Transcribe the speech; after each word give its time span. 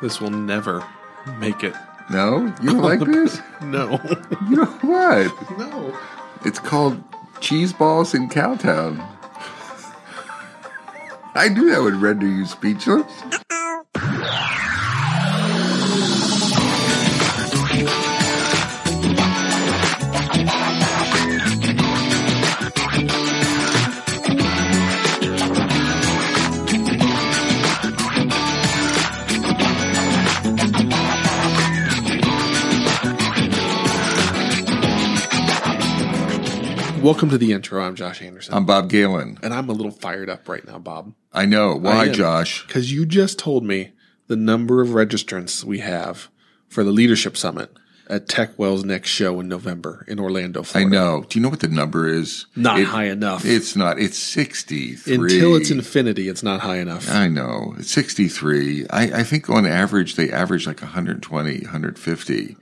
This 0.00 0.20
will 0.20 0.30
never 0.30 0.86
make 1.38 1.64
it. 1.64 1.74
No, 2.10 2.54
you 2.62 2.70
don't 2.70 2.82
like 2.82 3.00
this? 3.00 3.40
No. 3.62 3.98
You 4.48 4.56
know 4.56 4.66
what? 4.66 5.58
no. 5.58 5.98
It's 6.44 6.58
called 6.58 7.02
cheese 7.40 7.72
balls 7.72 8.14
in 8.14 8.28
Cowtown. 8.28 9.04
I 11.34 11.48
knew 11.48 11.70
that 11.70 11.80
would 11.82 11.94
render 11.96 12.26
you 12.26 12.46
speechless. 12.46 13.10
Welcome 37.06 37.30
to 37.30 37.38
the 37.38 37.52
intro. 37.52 37.80
I'm 37.80 37.94
Josh 37.94 38.20
Anderson. 38.20 38.52
I'm 38.52 38.66
Bob 38.66 38.90
Galen. 38.90 39.38
and 39.40 39.54
I'm 39.54 39.68
a 39.68 39.72
little 39.72 39.92
fired 39.92 40.28
up 40.28 40.48
right 40.48 40.66
now, 40.66 40.80
Bob. 40.80 41.14
I 41.32 41.46
know. 41.46 41.76
Why, 41.76 42.06
am. 42.06 42.12
Josh? 42.12 42.66
Because 42.66 42.90
you 42.90 43.06
just 43.06 43.38
told 43.38 43.62
me 43.62 43.92
the 44.26 44.34
number 44.34 44.82
of 44.82 44.88
registrants 44.88 45.62
we 45.62 45.78
have 45.78 46.28
for 46.68 46.82
the 46.82 46.90
Leadership 46.90 47.36
Summit 47.36 47.70
at 48.10 48.26
TechWell's 48.26 48.84
next 48.84 49.10
show 49.10 49.38
in 49.38 49.46
November 49.46 50.04
in 50.08 50.18
Orlando, 50.18 50.64
Florida. 50.64 50.88
I 50.88 50.98
know. 50.98 51.24
Do 51.28 51.38
you 51.38 51.44
know 51.44 51.48
what 51.48 51.60
the 51.60 51.68
number 51.68 52.08
is? 52.08 52.46
Not 52.56 52.80
It- 52.80 52.86
high 52.86 53.04
enough. 53.04 53.44
It's 53.44 53.76
not. 53.76 54.00
It's 54.00 54.18
63. 54.18 55.14
Until 55.14 55.54
it's 55.54 55.70
infinity, 55.70 56.28
it's 56.28 56.42
not 56.42 56.58
high 56.62 56.78
enough. 56.78 57.08
I 57.08 57.28
know. 57.28 57.76
It's 57.78 57.92
63. 57.92 58.88
I, 58.90 59.20
I 59.20 59.22
think 59.22 59.48
on 59.48 59.64
average, 59.64 60.16
they 60.16 60.32
average 60.32 60.66
like 60.66 60.82
120, 60.82 61.60
150. 61.60 62.56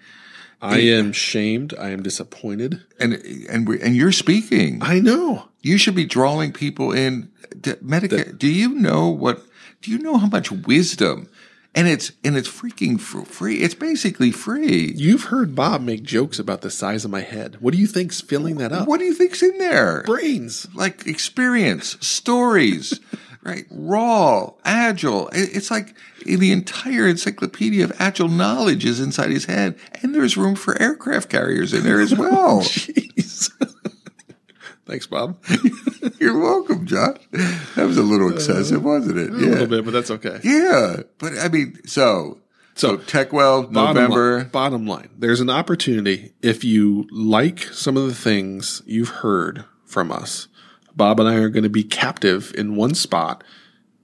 I 0.64 0.78
am 0.78 1.12
shamed. 1.12 1.74
I 1.78 1.90
am 1.90 2.02
disappointed. 2.02 2.82
And, 2.98 3.14
and, 3.48 3.68
we, 3.68 3.80
and 3.80 3.94
you're 3.94 4.12
speaking. 4.12 4.78
I 4.82 4.98
know. 4.98 5.48
You 5.62 5.78
should 5.78 5.94
be 5.94 6.04
drawing 6.06 6.52
people 6.52 6.92
in. 6.92 7.30
D- 7.60 7.74
Medica, 7.80 8.32
do 8.32 8.48
you 8.48 8.70
know 8.70 9.08
what? 9.08 9.42
Do 9.82 9.90
you 9.90 9.98
know 9.98 10.16
how 10.16 10.26
much 10.26 10.50
wisdom? 10.50 11.28
And 11.76 11.88
it's 11.88 12.12
and 12.22 12.36
it's 12.36 12.48
freaking 12.48 13.00
free. 13.00 13.56
It's 13.56 13.74
basically 13.74 14.30
free. 14.30 14.92
You've 14.96 15.24
heard 15.24 15.56
Bob 15.56 15.82
make 15.82 16.04
jokes 16.04 16.38
about 16.38 16.60
the 16.60 16.70
size 16.70 17.04
of 17.04 17.10
my 17.10 17.22
head. 17.22 17.56
What 17.60 17.74
do 17.74 17.80
you 17.80 17.88
think's 17.88 18.20
filling 18.20 18.58
that 18.58 18.70
up? 18.72 18.86
What 18.86 19.00
do 19.00 19.06
you 19.06 19.14
think's 19.14 19.42
in 19.42 19.58
there? 19.58 20.04
brains? 20.04 20.68
Like 20.74 21.06
experience, 21.06 21.96
stories, 22.00 23.00
right? 23.44 23.66
Raw, 23.70 24.52
agile. 24.64 25.28
It's 25.32 25.70
like 25.70 25.94
the 26.24 26.50
entire 26.52 27.06
encyclopedia 27.06 27.84
of 27.84 27.92
agile 27.98 28.28
knowledge 28.28 28.84
is 28.84 29.00
inside 29.00 29.30
his 29.30 29.44
head, 29.44 29.76
and 30.02 30.14
there's 30.14 30.36
room 30.36 30.56
for 30.56 30.80
aircraft 30.80 31.28
carriers 31.28 31.72
in 31.72 31.84
there 31.84 32.00
as 32.00 32.14
well. 32.18 32.60
Jeez. 32.62 33.50
Thanks, 34.86 35.06
Bob. 35.06 35.38
You're 36.20 36.38
welcome, 36.38 36.86
Josh. 36.86 37.16
That 37.30 37.86
was 37.86 37.96
a 37.96 38.02
little 38.02 38.28
uh, 38.28 38.34
excessive, 38.34 38.84
wasn't 38.84 39.18
it? 39.18 39.30
A 39.30 39.32
little 39.32 39.66
bit, 39.66 39.84
but 39.84 39.92
that's 39.92 40.10
okay. 40.10 40.40
Yeah, 40.42 41.02
but 41.18 41.38
I 41.38 41.48
mean, 41.48 41.78
so 41.86 42.40
so, 42.74 42.96
So, 42.98 43.02
TechWell 43.04 43.72
Bottom 43.72 43.94
November. 43.94 44.38
Line, 44.38 44.48
bottom 44.48 44.86
line, 44.86 45.08
there's 45.16 45.40
an 45.40 45.48
opportunity 45.48 46.34
if 46.42 46.64
you 46.64 47.06
like 47.12 47.60
some 47.72 47.96
of 47.96 48.06
the 48.06 48.14
things 48.14 48.82
you've 48.84 49.08
heard 49.08 49.64
from 49.86 50.10
us. 50.12 50.48
Bob 50.96 51.20
and 51.20 51.28
I 51.28 51.34
are 51.36 51.48
going 51.48 51.62
to 51.64 51.68
be 51.68 51.84
captive 51.84 52.52
in 52.56 52.76
one 52.76 52.94
spot, 52.94 53.42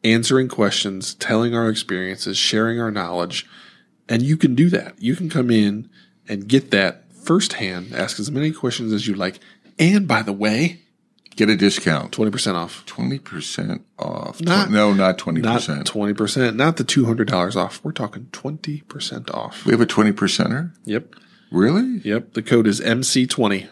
answering 0.05 0.49
questions, 0.49 1.15
telling 1.15 1.55
our 1.55 1.69
experiences, 1.69 2.37
sharing 2.37 2.81
our 2.81 2.91
knowledge, 2.91 3.47
and 4.09 4.23
you 4.23 4.37
can 4.37 4.55
do 4.55 4.69
that. 4.71 5.01
You 5.01 5.15
can 5.17 5.29
come 5.29 5.51
in 5.51 5.89
and 6.29 6.49
get 6.49 6.71
that 6.73 7.05
firsthand, 7.15 7.93
ask 7.95 8.19
as 8.19 8.31
many 8.31 8.51
questions 8.53 8.93
as 8.93 9.07
you 9.07 9.15
like, 9.15 9.39
and 9.79 10.07
by 10.09 10.23
the 10.23 10.33
way, 10.33 10.81
Get 11.37 11.49
a 11.49 11.56
discount, 11.56 12.12
twenty 12.12 12.31
percent 12.33 12.56
off. 12.56 12.84
twenty 12.87 13.19
percent 13.19 13.87
off. 13.99 14.41
Not- 14.43 14.69
Tw- 14.69 14.73
no, 14.73 14.93
not 14.93 15.17
twenty 15.17 15.41
Not 15.41 15.55
percent. 15.61 15.87
twenty 15.87 16.12
percent, 16.12 16.56
not 16.56 16.77
the 16.77 16.84
two 16.84 17.06
hundred 17.06 17.29
dollars 17.29 17.56
off. 17.56 17.81
We're 17.83 17.93
talking 17.93 18.27
twenty 18.33 18.81
percent 18.83 19.31
off. 19.31 19.65
We 19.65 19.71
have 19.73 19.81
a 19.81 19.87
twenty 19.87 20.12
percenter. 20.12 20.75
Yep, 20.84 21.15
Really? 21.50 21.99
yep. 22.05 22.34
The 22.34 22.43
code 22.43 22.67
is 22.67 22.81
MC 22.81 23.27
twenty. 23.27 23.69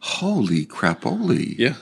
Holy 0.00 0.66
crapoli! 0.66 1.54
Yeah. 1.58 1.74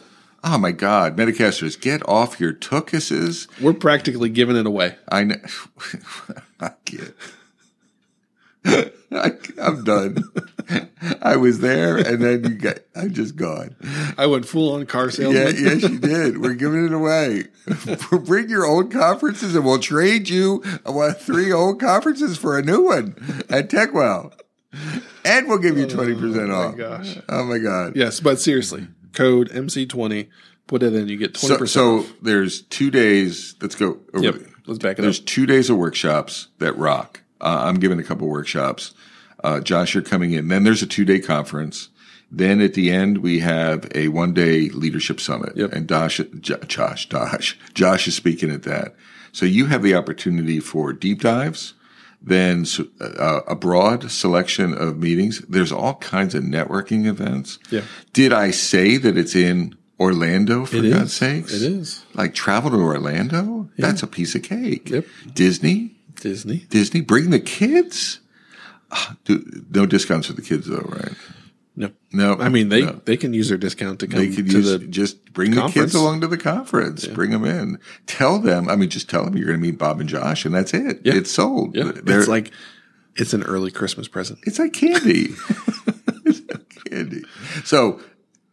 Oh 0.42 0.56
my 0.58 0.72
God, 0.72 1.16
Metacasters, 1.16 1.80
get 1.80 2.06
off 2.08 2.40
your 2.40 2.52
tuchuses. 2.54 3.46
We're 3.60 3.74
practically 3.74 4.30
giving 4.30 4.56
it 4.56 4.66
away. 4.66 4.96
I 5.10 5.24
know. 5.24 5.36
I 6.60 6.70
can't. 6.84 7.14
I, 9.12 9.32
I'm 9.60 9.84
done. 9.84 10.22
I 11.22 11.36
was 11.36 11.60
there, 11.60 11.96
and 11.96 12.22
then 12.22 12.44
you 12.44 12.50
got. 12.50 12.78
I'm 12.94 13.12
just 13.12 13.34
gone. 13.36 13.74
I 14.16 14.26
went 14.26 14.46
full 14.46 14.74
on 14.74 14.86
car 14.86 15.10
Yeah, 15.10 15.48
yes, 15.48 15.82
you 15.88 15.98
did. 15.98 16.38
We're 16.38 16.54
giving 16.54 16.84
it 16.86 16.92
away. 16.92 17.44
Bring 18.10 18.48
your 18.48 18.66
old 18.66 18.92
conferences, 18.92 19.54
and 19.54 19.64
we'll 19.64 19.78
trade 19.78 20.28
you 20.28 20.62
uh, 20.84 21.12
three 21.14 21.50
old 21.50 21.80
conferences 21.80 22.36
for 22.36 22.58
a 22.58 22.62
new 22.62 22.84
one 22.84 23.16
at 23.48 23.70
TechWell, 23.70 24.32
and 25.24 25.48
we'll 25.48 25.58
give 25.58 25.76
you 25.78 25.86
twenty 25.86 26.14
percent 26.14 26.52
off. 26.52 26.76
gosh. 26.76 27.18
Oh 27.28 27.44
my 27.44 27.58
god! 27.58 27.96
Yes, 27.96 28.20
but 28.20 28.38
seriously, 28.38 28.86
code 29.12 29.50
MC20. 29.50 30.28
Put 30.66 30.82
it 30.84 30.94
in, 30.94 31.08
you 31.08 31.16
get 31.16 31.34
20% 31.34 31.40
So, 31.40 31.64
so 31.66 32.06
there's 32.22 32.62
two 32.62 32.90
days. 32.90 33.56
Let's 33.60 33.74
go. 33.74 33.98
Over 34.14 34.24
Yep. 34.24 34.34
Let's 34.66 34.78
back 34.78 34.92
it 34.92 35.00
up. 35.00 35.02
There's 35.02 35.18
up. 35.18 35.26
two 35.26 35.46
days 35.46 35.68
of 35.68 35.76
workshops 35.76 36.48
that 36.58 36.76
rock. 36.76 37.22
Uh, 37.40 37.62
I'm 37.64 37.80
giving 37.80 37.98
a 37.98 38.04
couple 38.04 38.28
workshops. 38.28 38.94
Uh, 39.42 39.60
Josh, 39.60 39.94
you're 39.94 40.02
coming 40.02 40.32
in. 40.32 40.48
Then 40.48 40.62
there's 40.64 40.82
a 40.82 40.86
two 40.86 41.04
day 41.04 41.18
conference. 41.18 41.88
Then 42.30 42.60
at 42.60 42.74
the 42.74 42.92
end, 42.92 43.18
we 43.18 43.40
have 43.40 43.90
a 43.94 44.08
one 44.08 44.32
day 44.32 44.68
leadership 44.68 45.20
summit. 45.20 45.56
Yep. 45.56 45.72
And 45.72 45.88
Josh, 45.88 46.20
J- 46.40 46.58
Josh, 46.68 47.08
Josh, 47.08 47.58
Josh 47.74 48.06
is 48.06 48.14
speaking 48.14 48.50
at 48.50 48.62
that. 48.62 48.94
So 49.32 49.46
you 49.46 49.66
have 49.66 49.82
the 49.82 49.94
opportunity 49.94 50.60
for 50.60 50.92
deep 50.92 51.20
dives, 51.20 51.74
then 52.22 52.66
uh, 53.00 53.40
a 53.46 53.54
broad 53.56 54.10
selection 54.10 54.74
of 54.74 54.98
meetings. 54.98 55.40
There's 55.48 55.72
all 55.72 55.94
kinds 55.96 56.34
of 56.34 56.44
networking 56.44 57.06
events. 57.06 57.58
Yeah. 57.70 57.82
Did 58.12 58.32
I 58.32 58.50
say 58.50 58.96
that 58.98 59.16
it's 59.16 59.34
in 59.34 59.74
Orlando 59.98 60.64
for 60.66 60.76
It 60.76 60.90
God's 60.92 61.04
is. 61.04 61.12
sakes? 61.14 61.52
It 61.54 61.62
is. 61.62 62.04
Like 62.14 62.34
travel 62.34 62.70
to 62.70 62.76
Orlando? 62.76 63.70
That's 63.78 64.02
a 64.02 64.06
piece 64.06 64.34
of 64.34 64.42
cake. 64.42 64.90
Yep. 64.90 65.06
Disney? 65.34 65.96
Disney. 66.20 66.66
Disney? 66.68 67.00
Bring 67.00 67.30
the 67.30 67.40
kids? 67.40 68.20
Do- 69.24 69.64
no 69.70 69.86
discounts 69.86 70.26
for 70.26 70.32
the 70.34 70.42
kids 70.42 70.66
though, 70.66 70.84
right? 70.88 71.14
No. 71.80 71.90
No. 72.12 72.36
I 72.38 72.48
mean, 72.50 72.68
they, 72.68 72.82
no. 72.82 73.00
they 73.06 73.16
can 73.16 73.32
use 73.32 73.48
their 73.48 73.56
discount 73.58 74.00
to 74.00 74.06
come 74.06 74.20
They 74.20 74.28
could 74.34 74.50
to 74.50 74.56
use, 74.58 74.70
the. 74.70 74.78
just 74.86 75.32
bring 75.32 75.52
the 75.52 75.62
conference. 75.62 75.92
kids 75.92 75.94
along 75.94 76.20
to 76.20 76.26
the 76.26 76.36
conference. 76.36 77.06
Bring 77.06 77.30
them 77.30 77.44
in. 77.44 77.78
Tell 78.06 78.38
them. 78.38 78.68
I 78.68 78.76
mean, 78.76 78.90
just 78.90 79.08
tell 79.08 79.24
them 79.24 79.36
you're 79.36 79.46
going 79.46 79.58
to 79.58 79.62
meet 79.66 79.78
Bob 79.78 79.98
and 79.98 80.08
Josh, 80.08 80.44
and 80.44 80.54
that's 80.54 80.74
it. 80.74 81.00
Yeah. 81.04 81.14
It's 81.14 81.30
sold. 81.30 81.74
Yeah, 81.74 81.92
They're- 81.94 82.18
it's 82.20 82.28
like 82.28 82.52
it's 83.16 83.32
an 83.32 83.42
early 83.44 83.70
Christmas 83.70 84.08
present. 84.08 84.38
It's 84.44 84.58
like 84.58 84.72
candy. 84.74 85.28
it's 86.26 86.42
like 86.50 86.84
candy. 86.90 87.22
So 87.64 88.00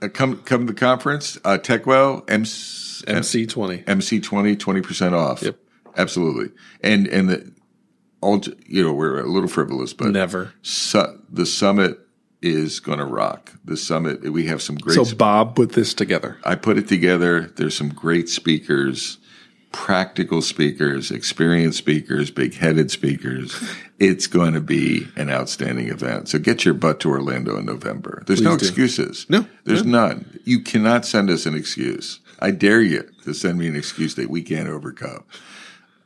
uh, 0.02 0.08
come 0.08 0.38
come 0.44 0.66
to 0.66 0.74
the 0.74 0.80
conference. 0.80 1.38
Uh, 1.44 1.58
TechWell 1.58 2.24
MC, 2.30 3.04
MC20. 3.06 3.84
MC 3.90 4.20
20 4.22 4.56
20 4.56 4.82
percent 4.82 5.16
off. 5.16 5.42
Yep. 5.44 5.58
absolutely. 5.98 6.54
And 6.82 7.08
and 7.08 7.30
the 7.30 7.52
all 8.22 8.42
you 8.66 8.84
know 8.84 8.94
we're 8.94 9.20
a 9.20 9.28
little 9.28 9.50
frivolous, 9.50 9.94
but 9.94 10.12
Never. 10.12 10.54
su- 10.62 11.22
the 11.30 11.46
summit 11.46 12.00
is 12.42 12.80
going 12.80 13.00
to 13.00 13.06
rock. 13.06 13.53
The 13.66 13.78
summit. 13.78 14.31
We 14.31 14.48
have 14.48 14.62
some 14.62 14.75
great. 14.75 14.96
So 14.96 15.16
Bob 15.16 15.56
put 15.56 15.74
this 15.74 15.94
together. 15.94 16.38
I 16.44 16.56
put 16.56 16.78
it 16.78 16.88
together. 16.88 17.42
There's 17.42 17.75
some 17.75 17.90
great 17.90 18.30
speakers, 18.30 19.18
practical 19.72 20.42
speakers, 20.42 21.12
experienced 21.12 21.78
speakers, 21.78 22.31
big 22.31 22.56
headed 22.56 22.92
speakers. 22.92 23.62
It's 24.00 24.28
going 24.28 24.53
to 24.53 24.61
be 24.61 25.08
an 25.16 25.29
outstanding 25.29 25.90
event. 25.90 26.29
So 26.29 26.40
get 26.40 26.66
your 26.66 26.76
butt 26.76 27.00
to 27.02 27.09
Orlando 27.09 27.58
in 27.58 27.66
November. 27.66 28.23
There's 28.28 28.41
no 28.41 28.56
do. 28.56 28.66
excuses. 28.66 29.26
No, 29.29 29.47
there's 29.64 29.85
none. 29.85 30.40
You 30.46 30.59
cannot 30.59 31.06
send 31.06 31.29
us 31.29 31.46
an 31.46 31.56
excuse. 31.56 32.20
I 32.40 32.52
dare 32.52 32.82
you 32.82 33.09
to 33.23 33.34
send 33.34 33.58
me 33.58 33.67
an 33.67 33.76
excuse 33.76 34.14
that 34.16 34.29
we 34.29 34.44
can't 34.44 34.70
overcome. 34.70 35.23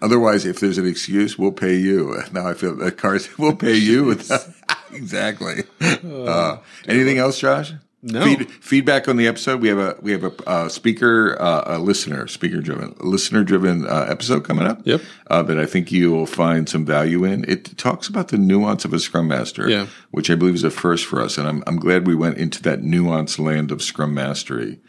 Otherwise, 0.01 0.45
if 0.45 0.59
there's 0.59 0.79
an 0.79 0.87
excuse, 0.87 1.37
we'll 1.37 1.51
pay 1.51 1.75
you. 1.75 2.17
Now 2.31 2.47
I 2.47 2.53
feel 2.53 2.75
that 2.77 2.97
cars 2.97 3.37
will 3.37 3.55
pay 3.55 3.75
you. 3.75 4.05
Without, 4.05 4.47
exactly. 4.93 5.63
Uh, 6.03 6.57
anything 6.87 7.17
else, 7.17 7.39
Josh? 7.39 7.73
No. 8.01 8.23
Feed, 8.23 8.49
feedback 8.49 9.07
on 9.07 9.17
the 9.17 9.27
episode. 9.27 9.61
We 9.61 9.67
have 9.67 9.77
a 9.77 9.95
we 10.01 10.11
have 10.11 10.23
a 10.23 10.33
uh, 10.49 10.69
speaker, 10.69 11.39
uh, 11.39 11.63
a 11.65 11.79
listener, 11.79 12.27
speaker 12.27 12.59
driven, 12.59 12.95
listener 12.99 13.43
driven 13.43 13.85
uh, 13.87 14.07
episode 14.09 14.43
coming 14.43 14.65
up. 14.65 14.81
Yep. 14.85 15.01
Uh, 15.29 15.43
that 15.43 15.59
I 15.59 15.65
think 15.67 15.91
you 15.91 16.11
will 16.11 16.25
find 16.25 16.67
some 16.67 16.85
value 16.85 17.23
in. 17.23 17.45
It 17.47 17.77
talks 17.77 18.07
about 18.07 18.29
the 18.29 18.37
nuance 18.37 18.83
of 18.85 18.93
a 18.93 18.99
Scrum 18.99 19.27
Master, 19.27 19.69
Yeah. 19.69 19.87
which 20.09 20.31
I 20.31 20.35
believe 20.35 20.55
is 20.55 20.63
a 20.63 20.71
first 20.71 21.05
for 21.05 21.21
us, 21.21 21.37
and 21.37 21.47
I'm 21.47 21.63
I'm 21.67 21.77
glad 21.77 22.07
we 22.07 22.15
went 22.15 22.37
into 22.37 22.61
that 22.63 22.81
nuanced 22.81 23.37
land 23.37 23.71
of 23.71 23.83
Scrum 23.83 24.13
Mastery. 24.15 24.79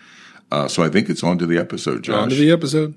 Uh, 0.51 0.69
so 0.69 0.83
I 0.83 0.89
think 0.89 1.11
it's 1.11 1.23
on 1.23 1.37
to 1.39 1.47
the 1.47 1.59
episode, 1.59 2.03
Josh. 2.05 2.17
On 2.17 2.29
to 2.31 2.35
the 2.35 2.51
episode. 2.51 2.95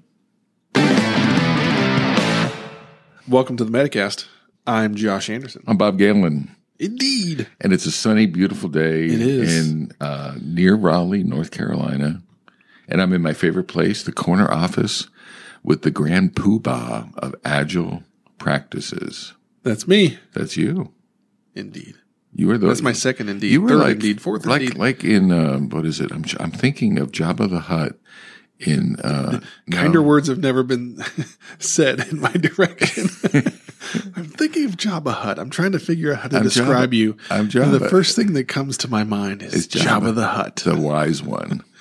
Welcome 3.27 3.57
to 3.57 3.65
the 3.65 3.71
Metacast. 3.71 4.25
I'm 4.67 4.95
Josh 4.95 5.29
Anderson. 5.29 5.63
I'm 5.67 5.77
Bob 5.77 5.97
Galen, 5.97 6.55
Indeed. 6.79 7.47
and 7.61 7.71
it's 7.73 7.85
a 7.85 7.91
sunny, 7.91 8.25
beautiful 8.25 8.69
day 8.69 9.05
It 9.05 9.21
is. 9.21 9.67
in 9.67 9.91
uh, 10.01 10.35
near 10.41 10.75
Raleigh, 10.75 11.23
North 11.23 11.51
Carolina. 11.51 12.21
And 12.87 13.01
I'm 13.01 13.13
in 13.13 13.21
my 13.21 13.33
favorite 13.33 13.67
place, 13.67 14.03
the 14.03 14.11
corner 14.11 14.49
office 14.51 15.07
with 15.63 15.81
the 15.83 15.91
grand 15.91 16.35
poobah 16.35 17.15
of 17.17 17.33
agile 17.43 18.03
practices. 18.37 19.33
That's 19.63 19.87
me. 19.87 20.19
That's 20.33 20.55
you. 20.57 20.91
Indeed. 21.55 21.95
You 22.33 22.47
were 22.47 22.57
the 22.57 22.67
That's 22.67 22.81
my 22.81 22.91
second 22.91 23.29
indeed. 23.29 23.51
You 23.53 23.61
were 23.61 23.69
Third 23.69 23.77
like 23.79 23.93
indeed. 23.95 24.21
Fourth 24.21 24.45
like 24.45 24.61
indeed. 24.61 24.77
like 24.77 25.03
in 25.03 25.31
um, 25.31 25.69
what 25.69 25.85
is 25.85 25.99
it? 26.01 26.11
I'm 26.11 26.25
I'm 26.39 26.51
thinking 26.51 26.99
of 26.99 27.11
Jabba 27.11 27.49
the 27.49 27.61
Hutt 27.61 27.97
in 28.59 28.95
uh, 29.01 29.41
Kinder 29.71 29.99
no. 29.99 30.05
words 30.07 30.27
have 30.29 30.39
never 30.39 30.63
been 30.63 31.03
said 31.59 31.99
in 32.07 32.19
my 32.21 32.31
direction. 32.31 33.09
I'm 34.15 34.25
thinking 34.25 34.65
of 34.65 34.77
Jabba 34.77 35.13
Hutt. 35.13 35.37
I'm 35.39 35.49
trying 35.49 35.73
to 35.73 35.79
figure 35.79 36.13
out 36.13 36.19
how 36.21 36.27
to 36.29 36.37
I'm 36.37 36.43
describe 36.43 36.91
Jabba. 36.91 36.95
you. 36.97 37.17
I'm 37.29 37.41
And 37.41 37.49
Jabba. 37.51 37.79
the 37.79 37.89
first 37.89 38.15
thing 38.15 38.33
that 38.33 38.47
comes 38.47 38.77
to 38.79 38.87
my 38.89 39.03
mind 39.03 39.43
is 39.43 39.53
It's 39.53 39.67
Jabba, 39.75 40.11
Jabba. 40.11 40.15
the 40.15 40.27
Hutt. 40.27 40.55
the 40.65 40.79
wise 40.79 41.21
one. 41.21 41.63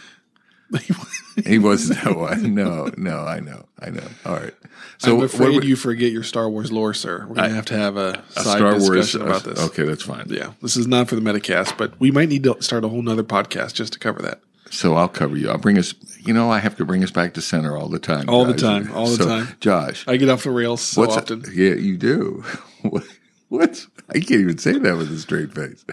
He 1.47 1.59
wasn't 1.59 2.01
that 2.05 2.17
one. 2.17 2.55
No, 2.55 2.91
no, 2.97 3.21
I 3.25 3.41
know, 3.41 3.67
I 3.81 3.91
know. 3.91 4.07
All 4.25 4.35
right. 4.35 4.55
So 4.99 5.17
I'm 5.19 5.25
afraid 5.25 5.55
would- 5.57 5.65
you 5.65 5.75
forget 5.77 6.13
your 6.13 6.23
Star 6.23 6.49
Wars 6.49 6.71
lore, 6.71 6.95
sir. 6.95 7.27
We're 7.29 7.35
going 7.35 7.49
to 7.49 7.55
have 7.57 7.65
to 7.67 7.77
have 7.77 7.97
a, 7.97 8.23
a 8.37 8.41
side 8.43 8.57
Star 8.59 8.71
Wars 8.79 8.89
discussion 8.89 9.23
about 9.23 9.43
this. 9.45 9.59
Okay, 9.67 9.83
that's 9.85 10.03
fine. 10.05 10.27
Yeah, 10.29 10.53
this 10.63 10.77
is 10.77 10.87
not 10.87 11.09
for 11.09 11.17
the 11.17 11.21
Metacast, 11.21 11.77
but 11.77 11.99
we 12.01 12.11
might 12.13 12.29
need 12.29 12.45
to 12.45 12.57
start 12.61 12.85
a 12.85 12.89
whole 12.89 13.03
nother 13.03 13.25
podcast 13.25 13.75
just 13.75 13.93
to 13.95 13.99
cover 13.99 14.23
that. 14.23 14.41
So 14.75 14.95
I'll 14.97 15.09
cover 15.09 15.37
you. 15.37 15.49
I'll 15.51 15.59
bring 15.59 15.79
us. 15.79 15.95
You 16.21 16.33
know, 16.35 16.51
I 16.51 16.59
have 16.59 16.77
to 16.77 16.85
bring 16.85 17.05
us 17.05 17.11
back 17.11 17.35
to 17.35 17.41
center 17.41 17.77
all 17.77 17.89
the 17.89 17.99
time. 17.99 18.29
All 18.29 18.45
the 18.45 18.55
time, 18.55 18.91
all 18.93 19.07
the 19.07 19.17
So, 19.17 19.27
time. 19.27 19.49
Josh, 19.61 20.05
I 20.09 20.17
get 20.17 20.29
off 20.29 20.43
the 20.45 20.51
rails 20.51 20.81
so 20.81 21.01
what's 21.03 21.17
often. 21.17 21.45
yeah, 21.53 21.75
you 21.75 21.97
do. 21.97 22.45
What? 22.83 23.05
What's? 23.49 23.89
I 24.11 24.15
can't 24.15 24.41
even 24.43 24.59
say 24.59 24.73
that 24.79 24.97
with 24.97 25.11
a 25.11 25.19
straight 25.19 25.55
face. 25.55 25.85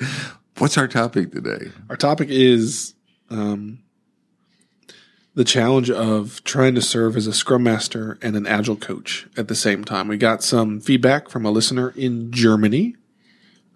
What's 0.57 0.77
our 0.77 0.87
topic 0.87 1.31
today? 1.31 1.71
Our 1.89 1.95
topic 1.95 2.27
is 2.29 2.95
um, 3.29 3.79
the 5.35 5.43
challenge 5.45 5.89
of 5.89 6.43
trying 6.43 6.75
to 6.75 6.81
serve 6.81 7.15
as 7.15 7.27
a 7.27 7.33
scrum 7.33 7.63
master 7.63 8.17
and 8.21 8.35
an 8.35 8.45
agile 8.45 8.75
coach 8.75 9.27
at 9.37 9.47
the 9.47 9.55
same 9.55 9.85
time. 9.85 10.07
We 10.09 10.17
got 10.17 10.43
some 10.43 10.81
feedback 10.81 11.29
from 11.29 11.45
a 11.45 11.51
listener 11.51 11.93
in 11.95 12.31
Germany. 12.31 12.95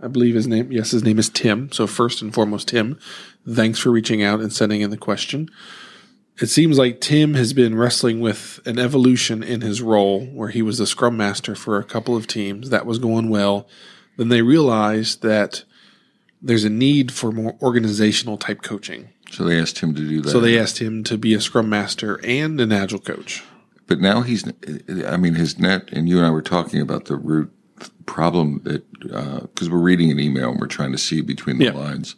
I 0.05 0.07
believe 0.07 0.35
his 0.35 0.45
name, 0.45 0.71
yes, 0.71 0.91
his 0.91 1.03
name 1.03 1.17
is 1.17 1.29
Tim. 1.29 1.71
So, 1.71 1.87
first 1.87 2.21
and 2.21 2.31
foremost, 2.31 2.67
Tim, 2.67 2.99
thanks 3.49 3.79
for 3.79 3.89
reaching 3.89 4.21
out 4.21 4.39
and 4.39 4.53
sending 4.53 4.81
in 4.81 4.91
the 4.91 4.97
question. 4.97 5.49
It 6.39 6.45
seems 6.47 6.77
like 6.77 7.01
Tim 7.01 7.33
has 7.33 7.53
been 7.53 7.75
wrestling 7.75 8.19
with 8.19 8.59
an 8.65 8.77
evolution 8.77 9.41
in 9.41 9.61
his 9.61 9.81
role 9.81 10.25
where 10.27 10.49
he 10.49 10.61
was 10.61 10.77
the 10.77 10.85
scrum 10.85 11.17
master 11.17 11.55
for 11.55 11.79
a 11.79 11.83
couple 11.83 12.15
of 12.15 12.27
teams. 12.27 12.69
That 12.69 12.85
was 12.85 12.99
going 12.99 13.29
well. 13.29 13.67
Then 14.17 14.29
they 14.29 14.43
realized 14.43 15.23
that 15.23 15.63
there's 16.39 16.65
a 16.65 16.69
need 16.69 17.11
for 17.11 17.31
more 17.31 17.57
organizational 17.59 18.37
type 18.37 18.61
coaching. 18.61 19.09
So 19.31 19.43
they 19.43 19.59
asked 19.59 19.79
him 19.79 19.95
to 19.95 20.07
do 20.07 20.21
that. 20.21 20.29
So 20.29 20.39
they 20.39 20.59
asked 20.59 20.77
him 20.77 21.03
to 21.05 21.17
be 21.17 21.33
a 21.33 21.41
scrum 21.41 21.67
master 21.67 22.19
and 22.23 22.61
an 22.61 22.71
agile 22.71 22.99
coach. 22.99 23.43
But 23.87 23.99
now 23.99 24.21
he's, 24.21 24.43
I 25.07 25.17
mean, 25.17 25.33
his 25.33 25.57
net, 25.57 25.89
and 25.91 26.07
you 26.07 26.17
and 26.17 26.27
I 26.27 26.29
were 26.29 26.43
talking 26.43 26.79
about 26.79 27.05
the 27.05 27.15
root 27.15 27.54
problem 28.05 28.61
that, 28.63 28.83
because 28.99 29.69
we're 29.69 29.77
reading 29.79 30.11
an 30.11 30.19
email 30.19 30.51
and 30.51 30.59
we're 30.59 30.67
trying 30.67 30.91
to 30.91 30.97
see 30.97 31.21
between 31.21 31.57
the 31.57 31.65
Yeah. 31.65 31.71
lines. 31.73 32.15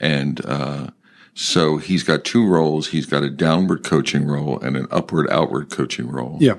And 0.00 0.44
uh, 0.44 0.88
so 1.34 1.78
he's 1.78 2.02
got 2.02 2.24
two 2.24 2.46
roles. 2.46 2.88
He's 2.88 3.06
got 3.06 3.22
a 3.22 3.30
downward 3.30 3.82
coaching 3.84 4.26
role 4.26 4.58
and 4.60 4.76
an 4.76 4.86
upward 4.90 5.28
outward 5.30 5.70
coaching 5.70 6.08
role. 6.08 6.38
Yeah. 6.40 6.54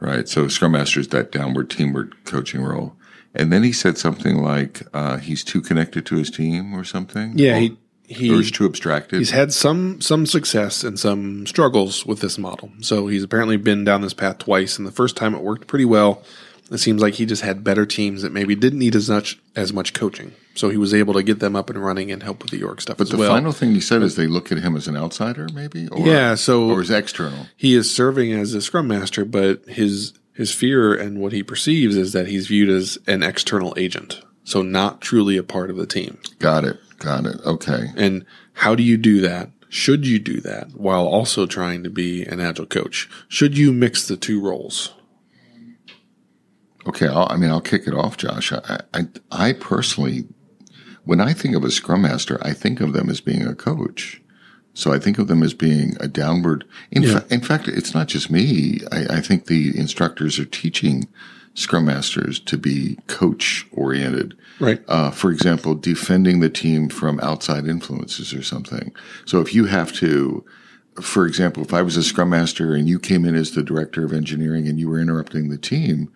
Right. 0.00 0.28
So 0.28 0.48
Scrum 0.48 0.72
Master 0.72 1.00
is 1.00 1.08
that 1.08 1.32
downward 1.32 1.70
teamward 1.70 2.12
coaching 2.24 2.62
role. 2.62 2.94
And 3.34 3.52
then 3.52 3.62
he 3.62 3.72
said 3.72 3.98
something 3.98 4.36
like 4.42 4.82
uh, 4.92 5.16
he's 5.16 5.42
too 5.42 5.60
connected 5.60 6.04
to 6.06 6.16
his 6.16 6.30
team 6.30 6.74
or 6.74 6.84
something. 6.84 7.36
Yeah, 7.36 7.56
Or, 7.56 7.60
he 7.60 7.68
or 7.70 7.76
he 8.06 8.28
he's 8.36 8.50
too 8.50 8.66
abstracted. 8.66 9.18
he's 9.18 9.30
had 9.30 9.52
some 9.52 10.00
some 10.00 10.26
success 10.26 10.84
and 10.84 10.98
some 11.00 11.46
struggles 11.46 12.04
with 12.06 12.20
this 12.20 12.36
model. 12.38 12.70
So 12.80 13.06
he's 13.08 13.22
apparently 13.22 13.56
been 13.56 13.82
down 13.82 14.02
this 14.02 14.14
path 14.14 14.38
twice, 14.38 14.78
and 14.78 14.86
the 14.86 14.92
first 14.92 15.16
time 15.16 15.34
it 15.34 15.40
worked 15.42 15.66
pretty 15.66 15.86
well. 15.86 16.22
It 16.70 16.78
seems 16.78 17.02
like 17.02 17.14
he 17.14 17.26
just 17.26 17.42
had 17.42 17.62
better 17.62 17.84
teams 17.84 18.22
that 18.22 18.32
maybe 18.32 18.54
didn't 18.54 18.78
need 18.78 18.94
as 18.96 19.10
much 19.10 19.38
as 19.54 19.72
much 19.72 19.92
coaching. 19.92 20.32
So 20.54 20.70
he 20.70 20.76
was 20.76 20.94
able 20.94 21.14
to 21.14 21.22
get 21.22 21.40
them 21.40 21.56
up 21.56 21.68
and 21.68 21.82
running 21.82 22.10
and 22.12 22.22
help 22.22 22.40
with 22.42 22.50
the 22.52 22.58
York 22.58 22.80
stuff 22.80 22.96
but 22.96 23.10
the 23.10 23.16
well. 23.16 23.28
final 23.30 23.52
thing 23.52 23.72
he 23.74 23.80
said 23.80 24.02
is 24.02 24.14
they 24.16 24.26
look 24.28 24.50
at 24.52 24.58
him 24.58 24.76
as 24.76 24.86
an 24.88 24.96
outsider, 24.96 25.48
maybe? 25.52 25.88
Or, 25.88 26.06
yeah, 26.06 26.36
so 26.36 26.70
Or 26.70 26.80
as 26.80 26.90
external. 26.90 27.46
he 27.56 27.74
is 27.74 27.94
serving 27.94 28.32
as 28.32 28.54
a 28.54 28.62
scrum 28.62 28.86
master, 28.88 29.24
but 29.24 29.64
his 29.66 30.12
his 30.32 30.52
fear 30.52 30.94
and 30.94 31.18
what 31.20 31.32
he 31.32 31.42
perceives 31.42 31.96
is 31.96 32.12
that 32.12 32.26
he's 32.28 32.46
viewed 32.48 32.68
as 32.68 32.98
an 33.06 33.22
external 33.22 33.74
agent, 33.76 34.20
so 34.42 34.62
not 34.62 35.00
truly 35.00 35.36
a 35.36 35.42
part 35.44 35.70
of 35.70 35.76
the 35.76 35.86
team. 35.86 36.18
Got 36.38 36.64
it. 36.64 36.78
Got 36.98 37.26
it. 37.26 37.36
Okay. 37.44 37.88
And 37.96 38.24
how 38.54 38.74
do 38.74 38.82
you 38.82 38.96
do 38.96 39.20
that? 39.20 39.50
Should 39.68 40.06
you 40.06 40.18
do 40.20 40.40
that 40.42 40.68
while 40.74 41.06
also 41.06 41.46
trying 41.46 41.82
to 41.84 41.90
be 41.90 42.22
an 42.24 42.40
agile 42.40 42.66
coach? 42.66 43.08
Should 43.28 43.58
you 43.58 43.72
mix 43.72 44.06
the 44.08 44.16
two 44.16 44.40
roles? 44.40 44.92
Okay, 46.86 47.06
I'll, 47.08 47.26
I 47.30 47.36
mean, 47.36 47.50
I'll 47.50 47.60
kick 47.60 47.86
it 47.86 47.94
off, 47.94 48.16
Josh. 48.16 48.52
I, 48.52 48.80
I, 48.92 49.06
I 49.30 49.52
personally, 49.54 50.24
when 51.04 51.20
I 51.20 51.32
think 51.32 51.54
of 51.56 51.64
a 51.64 51.70
scrum 51.70 52.02
master, 52.02 52.38
I 52.42 52.52
think 52.52 52.80
of 52.80 52.92
them 52.92 53.08
as 53.08 53.20
being 53.20 53.46
a 53.46 53.54
coach. 53.54 54.20
So 54.74 54.92
I 54.92 54.98
think 54.98 55.18
of 55.18 55.28
them 55.28 55.42
as 55.42 55.54
being 55.54 55.96
a 56.00 56.08
downward. 56.08 56.64
In, 56.90 57.02
Yeah. 57.04 57.20
fa- 57.20 57.26
in 57.34 57.40
fact, 57.40 57.68
it's 57.68 57.94
not 57.94 58.08
just 58.08 58.30
me. 58.30 58.80
I, 58.90 59.16
I 59.16 59.20
think 59.20 59.46
the 59.46 59.76
instructors 59.78 60.38
are 60.38 60.44
teaching 60.44 61.08
scrum 61.54 61.84
masters 61.84 62.40
to 62.40 62.58
be 62.58 62.98
coach 63.06 63.64
oriented. 63.72 64.36
Right. 64.58 64.82
Uh, 64.88 65.10
for 65.12 65.30
example, 65.30 65.74
defending 65.76 66.40
the 66.40 66.50
team 66.50 66.88
from 66.88 67.20
outside 67.20 67.66
influences 67.68 68.34
or 68.34 68.42
something. 68.42 68.92
So 69.24 69.40
if 69.40 69.54
you 69.54 69.66
have 69.66 69.92
to, 69.94 70.44
for 71.00 71.24
example, 71.26 71.62
if 71.62 71.72
I 71.72 71.82
was 71.82 71.96
a 71.96 72.02
scrum 72.02 72.30
master 72.30 72.74
and 72.74 72.88
you 72.88 72.98
came 72.98 73.24
in 73.24 73.36
as 73.36 73.52
the 73.52 73.62
director 73.62 74.04
of 74.04 74.12
engineering 74.12 74.66
and 74.66 74.80
you 74.80 74.88
were 74.88 74.98
interrupting 75.00 75.48
the 75.48 75.58
team, 75.58 76.12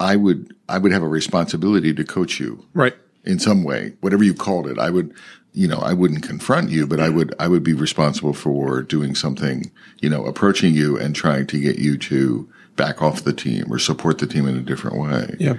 I 0.00 0.16
would 0.16 0.54
I 0.68 0.78
would 0.78 0.92
have 0.92 1.02
a 1.02 1.08
responsibility 1.08 1.92
to 1.94 2.04
coach 2.04 2.38
you 2.40 2.64
Right. 2.74 2.94
in 3.24 3.38
some 3.38 3.64
way, 3.64 3.94
whatever 4.00 4.24
you 4.24 4.34
called 4.34 4.66
it. 4.66 4.78
I 4.78 4.90
would, 4.90 5.14
you 5.52 5.66
know, 5.68 5.78
I 5.78 5.92
wouldn't 5.94 6.22
confront 6.22 6.70
you, 6.70 6.86
but 6.86 7.00
I 7.00 7.08
would 7.08 7.34
I 7.38 7.48
would 7.48 7.62
be 7.62 7.72
responsible 7.74 8.32
for 8.34 8.82
doing 8.82 9.14
something, 9.14 9.70
you 10.00 10.10
know, 10.10 10.24
approaching 10.26 10.74
you 10.74 10.98
and 10.98 11.14
trying 11.14 11.46
to 11.48 11.60
get 11.60 11.78
you 11.78 11.96
to 11.98 12.48
back 12.76 13.00
off 13.00 13.24
the 13.24 13.32
team 13.32 13.64
or 13.72 13.78
support 13.78 14.18
the 14.18 14.26
team 14.26 14.46
in 14.46 14.56
a 14.56 14.60
different 14.60 14.98
way. 14.98 15.34
Yeah. 15.38 15.56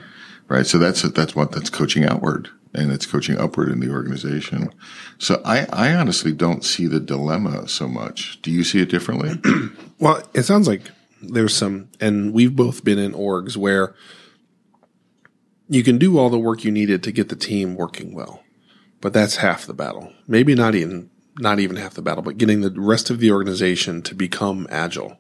Right. 0.48 0.66
So 0.68 0.78
that's 0.78 1.02
that's 1.02 1.36
what 1.36 1.52
that's 1.52 1.70
coaching 1.70 2.06
outward 2.06 2.50
and 2.74 2.92
it's 2.92 3.06
coaching 3.08 3.38
upward 3.40 3.70
in 3.70 3.80
the 3.80 3.90
organization. 3.90 4.70
So 5.18 5.42
I, 5.44 5.66
I 5.74 5.96
honestly 5.96 6.32
don't 6.32 6.64
see 6.64 6.86
the 6.86 7.00
dilemma 7.00 7.68
so 7.68 7.88
much. 7.88 8.40
Do 8.44 8.52
you 8.52 8.64
see 8.64 8.80
it 8.82 8.90
differently? 8.90 9.40
Well, 10.00 10.22
it 10.36 10.44
sounds 10.44 10.68
like 10.68 10.92
there's 11.24 11.56
some, 11.56 11.90
and 12.00 12.32
we've 12.32 12.56
both 12.56 12.84
been 12.84 13.00
in 13.00 13.14
orgs 13.14 13.58
where 13.58 13.96
you 15.70 15.84
can 15.84 15.98
do 15.98 16.18
all 16.18 16.30
the 16.30 16.40
work 16.40 16.64
you 16.64 16.72
needed 16.72 17.04
to 17.04 17.12
get 17.12 17.30
the 17.30 17.36
team 17.36 17.76
working 17.76 18.14
well, 18.14 18.44
but 19.02 19.14
that's 19.14 19.38
half 19.38 19.66
the 19.66 19.74
battle. 19.74 20.14
Maybe 20.28 20.56
not 20.56 20.76
even 20.76 21.10
not 21.40 21.60
even 21.60 21.76
half 21.76 21.94
the 21.94 22.02
battle, 22.02 22.24
but 22.24 22.38
getting 22.38 22.62
the 22.62 22.72
rest 22.72 23.10
of 23.10 23.20
the 23.20 23.32
organization 23.32 24.02
to 24.02 24.16
become 24.16 24.68
agile, 24.70 25.18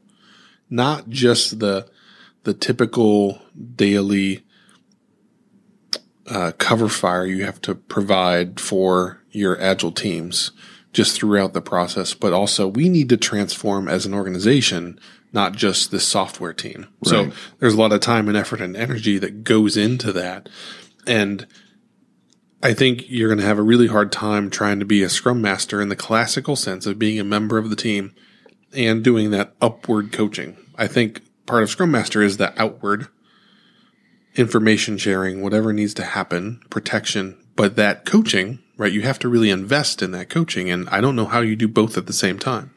not 0.70 1.10
just 1.10 1.60
the 1.60 1.88
the 2.44 2.54
typical 2.54 3.42
daily 3.76 4.44
uh, 6.28 6.52
cover 6.58 6.90
fire 6.90 7.26
you 7.26 7.46
have 7.46 7.62
to 7.62 7.76
provide 7.76 8.60
for 8.60 9.22
your 9.32 9.60
agile 9.62 9.92
teams 9.92 10.52
just 10.94 11.16
throughout 11.16 11.54
the 11.54 11.62
process, 11.62 12.14
but 12.14 12.34
also 12.34 12.68
we 12.68 12.90
need 12.90 13.10
to 13.10 13.18
transform 13.18 13.88
as 13.88 14.06
an 14.06 14.14
organization, 14.14 15.00
not 15.34 15.54
just 15.54 15.92
the 15.92 16.00
software 16.00 16.54
team. 16.54 16.88
So 17.04 17.32
there's 17.60 17.74
a 17.74 17.78
lot 17.78 17.92
of 17.92 18.00
time 18.00 18.28
and 18.28 18.38
effort 18.38 18.62
and 18.62 18.76
energy 18.76 19.18
that 19.20 19.44
goes 19.44 19.78
into 19.78 20.12
that. 20.14 20.50
And 21.06 21.48
I 22.64 22.74
think 22.74 23.10
you're 23.10 23.30
going 23.30 23.40
to 23.40 23.46
have 23.46 23.60
a 23.60 23.64
really 23.64 23.88
hard 23.88 24.12
time 24.12 24.50
trying 24.50 24.80
to 24.80 24.86
be 24.86 25.04
a 25.04 25.10
scrum 25.10 25.42
master 25.42 25.82
in 25.82 25.90
the 25.90 25.96
classical 25.96 26.56
sense 26.56 26.86
of 26.86 26.98
being 26.98 27.20
a 27.20 27.24
member 27.24 27.58
of 27.58 27.70
the 27.70 27.76
team 27.76 28.16
and 28.74 29.04
doing 29.04 29.32
that 29.32 29.54
upward 29.62 30.12
coaching. 30.12 30.58
I 30.78 30.88
think 30.88 31.22
part 31.46 31.64
of 31.64 31.70
scrum 31.70 31.92
master 31.92 32.22
is 32.22 32.38
the 32.38 32.60
outward 32.62 33.08
information 34.36 34.98
sharing, 34.98 35.42
whatever 35.42 35.74
needs 35.74 35.94
to 35.96 36.04
happen, 36.04 36.62
protection, 36.70 37.38
but 37.56 37.76
that 37.76 38.06
coaching, 38.06 38.60
right? 38.78 38.94
You 38.94 39.02
have 39.02 39.20
to 39.20 39.30
really 39.30 39.50
invest 39.50 40.02
in 40.02 40.12
that 40.12 40.30
coaching. 40.30 40.70
And 40.70 40.88
I 40.90 41.02
don't 41.02 41.16
know 41.16 41.26
how 41.26 41.42
you 41.42 41.56
do 41.56 41.68
both 41.68 41.98
at 41.98 42.06
the 42.06 42.14
same 42.14 42.40
time. 42.40 42.72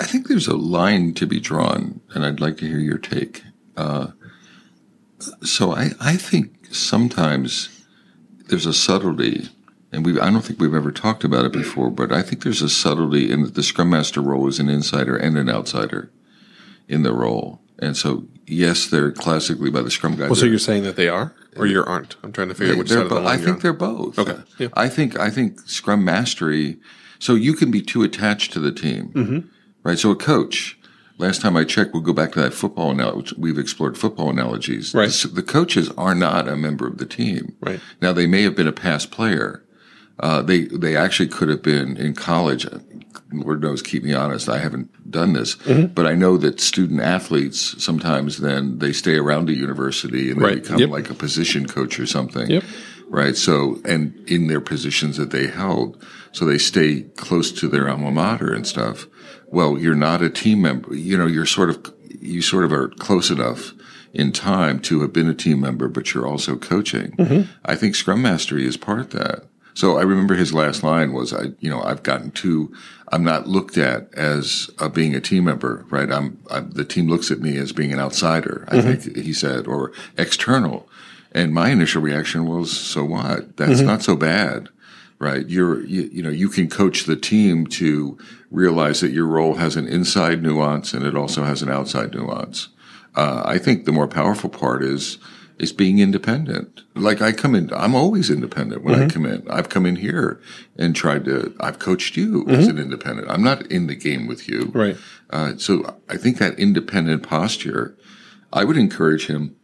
I 0.00 0.04
think 0.06 0.28
there's 0.28 0.46
a 0.48 0.56
line 0.56 1.14
to 1.14 1.26
be 1.26 1.40
drawn, 1.40 2.00
and 2.14 2.24
I'd 2.24 2.40
like 2.40 2.56
to 2.58 2.66
hear 2.68 2.78
your 2.78 2.98
take. 2.98 3.42
Uh, 3.76 4.08
so 5.42 5.72
I, 5.72 5.90
I 6.00 6.16
think 6.16 6.66
sometimes 6.74 7.68
there's 8.48 8.66
a 8.66 8.72
subtlety, 8.72 9.48
and 9.92 10.04
we 10.06 10.18
I 10.20 10.30
don't 10.30 10.42
think 10.44 10.60
we've 10.60 10.74
ever 10.74 10.92
talked 10.92 11.24
about 11.24 11.44
it 11.44 11.52
before, 11.52 11.90
but 11.90 12.12
I 12.12 12.22
think 12.22 12.44
there's 12.44 12.62
a 12.62 12.68
subtlety 12.68 13.30
in 13.30 13.42
that 13.42 13.54
the 13.54 13.62
Scrum 13.62 13.90
Master 13.90 14.20
role 14.20 14.46
is 14.48 14.60
an 14.60 14.68
insider 14.68 15.16
and 15.16 15.36
an 15.36 15.48
outsider 15.50 16.10
in 16.86 17.02
the 17.02 17.12
role. 17.12 17.60
And 17.80 17.96
so, 17.96 18.26
yes, 18.46 18.86
they're 18.88 19.12
classically 19.12 19.70
by 19.70 19.82
the 19.82 19.90
Scrum 19.90 20.16
Guide. 20.16 20.30
Well, 20.30 20.34
so 20.34 20.46
you're 20.46 20.58
saying 20.58 20.82
that 20.82 20.96
they 20.96 21.08
are? 21.08 21.34
or 21.56 21.66
you 21.66 21.82
aren't? 21.84 22.16
I'm 22.22 22.32
trying 22.32 22.48
to 22.48 22.54
figure 22.54 22.74
out 22.74 22.78
which 22.78 22.88
side 22.88 22.98
of 23.02 23.08
the 23.08 23.16
line 23.16 23.26
I 23.26 23.36
think 23.36 23.56
on. 23.56 23.58
they're 23.60 23.72
both. 23.72 24.18
Okay. 24.18 24.36
Yeah. 24.58 24.68
I 24.74 24.88
think 24.88 25.18
I 25.18 25.28
think 25.30 25.60
Scrum 25.68 26.04
Mastery. 26.04 26.78
So 27.20 27.34
you 27.34 27.52
can 27.54 27.70
be 27.72 27.82
too 27.82 28.02
attached 28.04 28.52
to 28.52 28.60
the 28.60 28.70
team, 28.72 29.12
Mm-hmm. 29.14 29.48
Right? 29.82 29.98
So 29.98 30.10
a 30.10 30.16
coach. 30.16 30.74
Last 31.20 31.40
time 31.40 31.56
I 31.56 31.64
checked, 31.64 31.92
we'll 31.92 32.02
go 32.02 32.12
back 32.12 32.30
to 32.32 32.40
that 32.42 32.54
football 32.54 32.92
analogy. 32.92 33.34
We've 33.36 33.58
explored 33.58 33.98
football 33.98 34.30
analogies. 34.30 34.94
Right. 34.94 35.10
The, 35.10 35.26
the 35.28 35.42
coaches 35.42 35.90
are 35.98 36.14
not 36.14 36.46
a 36.46 36.54
member 36.54 36.86
of 36.86 36.98
the 36.98 37.06
team. 37.06 37.56
Right. 37.60 37.80
Now 38.00 38.12
they 38.12 38.28
may 38.28 38.42
have 38.42 38.54
been 38.54 38.68
a 38.68 38.72
past 38.72 39.10
player. 39.10 39.64
Uh, 40.20 40.42
they 40.42 40.66
they 40.66 40.96
actually 40.96 41.28
could 41.28 41.48
have 41.48 41.62
been 41.62 41.96
in 41.96 42.14
college. 42.14 42.66
Lord 43.32 43.62
knows, 43.62 43.82
keep 43.82 44.04
me 44.04 44.14
honest. 44.14 44.48
I 44.48 44.58
haven't 44.58 45.10
done 45.10 45.32
this, 45.32 45.56
Mm-hmm. 45.56 45.86
but 45.92 46.06
I 46.06 46.14
know 46.14 46.36
that 46.38 46.60
student 46.60 47.00
athletes 47.00 47.82
sometimes 47.82 48.38
then 48.38 48.78
they 48.78 48.92
stay 48.92 49.16
around 49.16 49.48
a 49.50 49.54
university 49.56 50.30
and 50.30 50.40
they 50.40 50.44
Right. 50.44 50.62
become 50.62 50.78
Yep. 50.78 50.88
like 50.90 51.10
a 51.10 51.14
position 51.14 51.66
coach 51.66 51.98
or 52.00 52.06
something. 52.06 52.48
Yep. 52.48 52.64
Right. 53.08 53.36
So, 53.36 53.80
and 53.84 54.14
in 54.28 54.46
their 54.46 54.60
positions 54.60 55.16
that 55.18 55.30
they 55.30 55.46
held, 55.48 56.02
so 56.32 56.44
they 56.44 56.58
stay 56.58 57.02
close 57.16 57.50
to 57.52 57.68
their 57.68 57.88
alma 57.88 58.10
mater 58.10 58.52
and 58.52 58.66
stuff. 58.66 59.06
Well, 59.50 59.78
you're 59.78 59.94
not 59.94 60.22
a 60.22 60.30
team 60.30 60.62
member. 60.62 60.94
You 60.94 61.16
know, 61.16 61.26
you're 61.26 61.46
sort 61.46 61.70
of, 61.70 61.94
you 62.20 62.42
sort 62.42 62.64
of 62.64 62.72
are 62.72 62.88
close 62.88 63.30
enough 63.30 63.72
in 64.12 64.32
time 64.32 64.80
to 64.80 65.00
have 65.00 65.12
been 65.12 65.28
a 65.28 65.34
team 65.34 65.60
member, 65.60 65.88
but 65.88 66.12
you're 66.14 66.26
also 66.26 66.56
coaching. 66.56 67.12
Mm-hmm. 67.12 67.50
I 67.64 67.74
think 67.74 67.94
Scrum 67.94 68.22
Mastery 68.22 68.66
is 68.66 68.76
part 68.76 69.00
of 69.00 69.10
that. 69.10 69.44
So 69.74 69.96
I 69.96 70.02
remember 70.02 70.34
his 70.34 70.52
last 70.52 70.82
line 70.82 71.12
was, 71.12 71.32
I, 71.32 71.52
you 71.60 71.70
know, 71.70 71.80
I've 71.82 72.02
gotten 72.02 72.32
too, 72.32 72.74
I'm 73.12 73.22
not 73.22 73.46
looked 73.46 73.78
at 73.78 74.12
as 74.14 74.70
uh, 74.80 74.88
being 74.88 75.14
a 75.14 75.20
team 75.20 75.44
member, 75.44 75.86
right? 75.88 76.10
I'm, 76.10 76.42
I'm, 76.50 76.70
the 76.72 76.84
team 76.84 77.06
looks 77.08 77.30
at 77.30 77.38
me 77.38 77.56
as 77.58 77.72
being 77.72 77.92
an 77.92 78.00
outsider, 78.00 78.66
I 78.68 78.80
think 78.80 79.16
he 79.16 79.32
said, 79.32 79.68
or 79.68 79.92
external. 80.16 80.88
And 81.30 81.54
my 81.54 81.68
initial 81.68 82.02
reaction 82.02 82.46
was, 82.46 82.76
so 82.76 83.04
what? 83.04 83.56
That's 83.56 83.80
not 83.80 84.02
so 84.02 84.16
bad, 84.16 84.68
right? 85.18 85.48
You're, 85.48 85.84
you, 85.84 86.02
you 86.12 86.22
know, 86.22 86.30
you 86.30 86.48
can 86.48 86.68
coach 86.68 87.04
the 87.04 87.16
team 87.16 87.66
to 87.66 88.18
realize 88.50 89.00
that 89.00 89.10
your 89.10 89.26
role 89.26 89.54
has 89.54 89.76
an 89.76 89.86
inside 89.86 90.42
nuance 90.42 90.92
and 90.92 91.04
it 91.04 91.16
also 91.16 91.44
has 91.44 91.62
an 91.62 91.70
outside 91.70 92.14
nuance. 92.14 92.68
Uh, 93.14 93.42
I 93.44 93.58
think 93.58 93.84
the 93.84 93.92
more 93.92 94.08
powerful 94.08 94.48
part 94.48 94.82
is, 94.82 95.18
is 95.58 95.72
being 95.72 95.98
independent. 95.98 96.82
Like 96.94 97.20
I 97.20 97.32
come 97.32 97.56
in, 97.56 97.72
I'm 97.74 97.94
always 97.94 98.30
independent 98.30 98.84
when 98.84 98.94
I 98.94 99.08
come 99.08 99.26
in. 99.26 99.44
I've 99.50 99.68
come 99.68 99.86
in 99.86 99.96
here 99.96 100.40
and 100.76 100.94
tried 100.94 101.24
to, 101.24 101.52
I've 101.58 101.80
coached 101.80 102.16
you 102.16 102.46
as 102.48 102.68
an 102.68 102.78
independent. 102.78 103.28
I'm 103.28 103.42
not 103.42 103.66
in 103.66 103.88
the 103.88 103.96
game 103.96 104.28
with 104.28 104.48
you. 104.48 104.70
Right. 104.72 104.96
Uh, 105.30 105.56
so 105.56 105.96
I 106.08 106.16
think 106.16 106.38
that 106.38 106.58
independent 106.60 107.24
posture, 107.24 107.96
I 108.52 108.62
would 108.62 108.76
encourage 108.76 109.26
him 109.26 109.56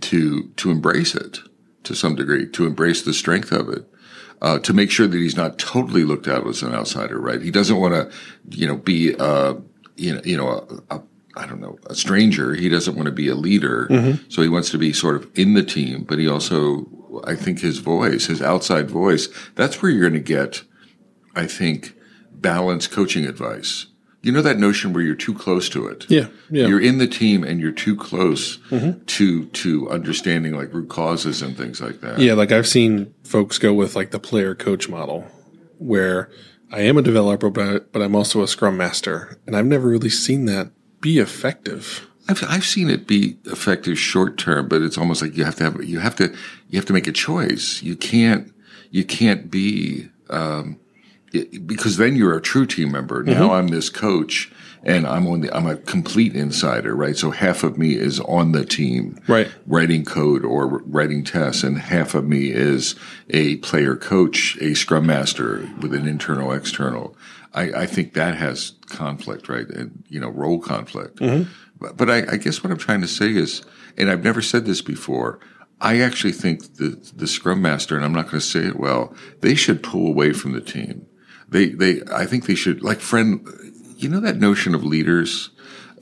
to 0.00 0.48
to 0.56 0.70
embrace 0.70 1.14
it 1.14 1.38
to 1.84 1.94
some 1.94 2.16
degree, 2.16 2.48
to 2.48 2.66
embrace 2.66 3.02
the 3.02 3.14
strength 3.14 3.52
of 3.52 3.68
it, 3.68 3.88
uh, 4.42 4.58
to 4.60 4.72
make 4.72 4.90
sure 4.90 5.06
that 5.06 5.16
he's 5.16 5.36
not 5.36 5.58
totally 5.58 6.04
looked 6.04 6.28
at 6.28 6.46
as 6.46 6.62
an 6.62 6.74
outsider. 6.74 7.18
Right? 7.20 7.40
He 7.40 7.50
doesn't 7.50 7.76
want 7.76 7.94
to, 7.94 8.10
you 8.56 8.66
know, 8.66 8.76
be 8.76 9.14
uh, 9.16 9.54
you 9.96 10.14
know, 10.14 10.20
you 10.24 10.36
know, 10.36 10.48
a, 10.90 10.96
a 10.96 11.02
I 11.36 11.46
don't 11.46 11.60
know, 11.60 11.78
a 11.86 11.94
stranger. 11.94 12.54
He 12.54 12.70
doesn't 12.70 12.94
want 12.94 13.06
to 13.06 13.12
be 13.12 13.28
a 13.28 13.34
leader. 13.34 13.86
So 14.30 14.40
he 14.40 14.48
wants 14.48 14.70
to 14.70 14.78
be 14.78 14.92
sort 14.92 15.16
of 15.16 15.30
in 15.34 15.52
the 15.52 15.62
team, 15.62 16.04
but 16.04 16.18
he 16.18 16.26
also, 16.26 16.86
I 17.24 17.34
think 17.34 17.60
his 17.60 17.78
voice, 17.78 18.26
his 18.26 18.40
outside 18.40 18.90
voice, 18.90 19.28
that's 19.54 19.82
where 19.82 19.90
you're 19.90 20.08
going 20.08 20.14
to 20.14 20.20
get, 20.20 20.62
I 21.34 21.46
think, 21.46 21.94
balanced 22.32 22.90
coaching 22.90 23.26
advice. 23.26 23.86
You 24.26 24.32
know 24.32 24.42
that 24.42 24.58
notion 24.58 24.92
where 24.92 25.04
you're 25.04 25.14
too 25.14 25.34
close 25.34 25.68
to 25.68 25.86
it. 25.86 26.04
Yeah. 26.10 26.26
Yeah. 26.50 26.66
You're 26.66 26.80
in 26.80 26.98
the 26.98 27.06
team 27.06 27.44
and 27.44 27.60
you're 27.60 27.70
too 27.70 27.94
close 27.94 28.58
to 28.68 29.46
to 29.46 29.88
understanding 29.88 30.56
like 30.56 30.74
root 30.74 30.88
causes 30.88 31.42
and 31.42 31.56
things 31.56 31.80
like 31.80 32.00
that. 32.00 32.18
Yeah, 32.18 32.32
like 32.34 32.50
I've 32.50 32.66
seen 32.66 33.14
folks 33.22 33.58
go 33.58 33.72
with 33.72 33.94
like 33.94 34.10
the 34.10 34.18
player 34.18 34.56
coach 34.56 34.88
model 34.88 35.28
where 35.78 36.28
I 36.72 36.80
am 36.80 36.98
a 36.98 37.02
developer, 37.02 37.50
but, 37.50 37.92
but 37.92 38.02
I'm 38.02 38.16
also 38.16 38.42
a 38.42 38.48
scrum 38.48 38.76
master. 38.76 39.38
And 39.46 39.56
I've 39.56 39.66
never 39.66 39.88
really 39.88 40.10
seen 40.10 40.46
that 40.46 40.72
be 41.00 41.18
effective. 41.18 42.08
I've 42.28 42.42
I've 42.48 42.64
seen 42.64 42.90
it 42.90 43.06
be 43.06 43.38
effective 43.44 43.96
short 43.96 44.38
term, 44.38 44.66
but 44.66 44.82
it's 44.82 44.98
almost 44.98 45.22
like 45.22 45.36
you 45.36 45.44
have 45.44 45.54
to 45.56 45.64
have 45.64 45.84
you 45.84 46.00
have 46.00 46.16
to 46.16 46.34
you 46.68 46.78
have 46.80 46.86
to 46.86 46.92
make 46.92 47.06
a 47.06 47.12
choice. 47.12 47.80
You 47.80 47.94
can't 47.94 48.52
you 48.90 49.04
can't 49.04 49.52
be 49.52 50.08
um, 50.30 50.80
because 51.44 51.96
then 51.96 52.16
you're 52.16 52.36
a 52.36 52.40
true 52.42 52.66
team 52.66 52.92
member. 52.92 53.22
Now 53.22 53.32
mm-hmm. 53.32 53.50
I'm 53.50 53.68
this 53.68 53.90
coach, 53.90 54.50
and 54.82 55.06
I'm 55.06 55.26
on 55.26 55.40
the 55.40 55.54
I'm 55.54 55.66
a 55.66 55.76
complete 55.76 56.34
insider, 56.34 56.94
right? 56.94 57.16
So 57.16 57.30
half 57.30 57.62
of 57.62 57.76
me 57.76 57.96
is 57.96 58.20
on 58.20 58.52
the 58.52 58.64
team, 58.64 59.20
Right. 59.26 59.50
writing 59.66 60.04
code 60.04 60.44
or 60.44 60.78
writing 60.84 61.24
tests, 61.24 61.62
and 61.62 61.78
half 61.78 62.14
of 62.14 62.24
me 62.24 62.50
is 62.50 62.94
a 63.30 63.56
player 63.56 63.96
coach, 63.96 64.56
a 64.60 64.74
scrum 64.74 65.06
master 65.06 65.68
with 65.80 65.92
an 65.92 66.06
internal 66.06 66.52
external. 66.52 67.16
I, 67.52 67.82
I 67.82 67.86
think 67.86 68.14
that 68.14 68.36
has 68.36 68.72
conflict, 68.86 69.48
right? 69.48 69.68
And 69.68 70.04
you 70.08 70.20
know, 70.20 70.28
role 70.28 70.60
conflict. 70.60 71.18
Mm-hmm. 71.18 71.50
But, 71.80 71.96
but 71.96 72.08
I, 72.08 72.18
I 72.32 72.36
guess 72.36 72.62
what 72.62 72.70
I'm 72.70 72.78
trying 72.78 73.00
to 73.00 73.08
say 73.08 73.34
is, 73.34 73.62
and 73.96 74.10
I've 74.10 74.24
never 74.24 74.40
said 74.42 74.66
this 74.66 74.82
before. 74.82 75.40
I 75.80 76.00
actually 76.00 76.32
think 76.32 76.76
the 76.76 76.98
the 77.14 77.26
scrum 77.26 77.60
master, 77.60 77.96
and 77.96 78.04
I'm 78.04 78.12
not 78.12 78.26
going 78.26 78.40
to 78.40 78.40
say 78.40 78.60
it 78.60 78.78
well, 78.78 79.14
they 79.40 79.54
should 79.54 79.82
pull 79.82 80.06
away 80.06 80.32
from 80.32 80.52
the 80.52 80.60
team. 80.60 81.05
They 81.48 81.66
they 81.70 82.02
I 82.12 82.26
think 82.26 82.46
they 82.46 82.54
should 82.54 82.82
like 82.82 83.00
friend. 83.00 83.46
You 83.96 84.08
know 84.08 84.20
that 84.20 84.36
notion 84.36 84.74
of 84.74 84.84
leaders, 84.84 85.50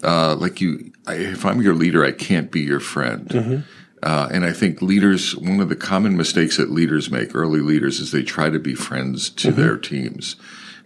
uh, 0.03 0.35
like 0.37 0.61
you. 0.61 0.93
I, 1.07 1.15
if 1.15 1.45
I'm 1.45 1.63
your 1.63 1.75
leader, 1.75 2.05
I 2.05 2.13
can't 2.13 2.51
be 2.51 2.61
your 2.61 2.81
friend. 2.81 3.65
Uh, 4.03 4.29
and 4.31 4.45
I 4.45 4.53
think 4.53 4.83
leaders, 4.83 5.35
one 5.37 5.61
of 5.61 5.71
the 5.71 5.77
common 5.77 6.15
mistakes 6.17 6.59
that 6.59 6.71
leaders 6.71 7.11
make, 7.11 7.35
early 7.35 7.61
leaders, 7.61 8.01
is 8.01 8.11
they 8.13 8.23
try 8.23 8.51
to 8.51 8.59
be 8.59 8.75
friends 8.75 9.31
to 9.31 9.51
their 9.51 9.79
teams. 9.79 10.37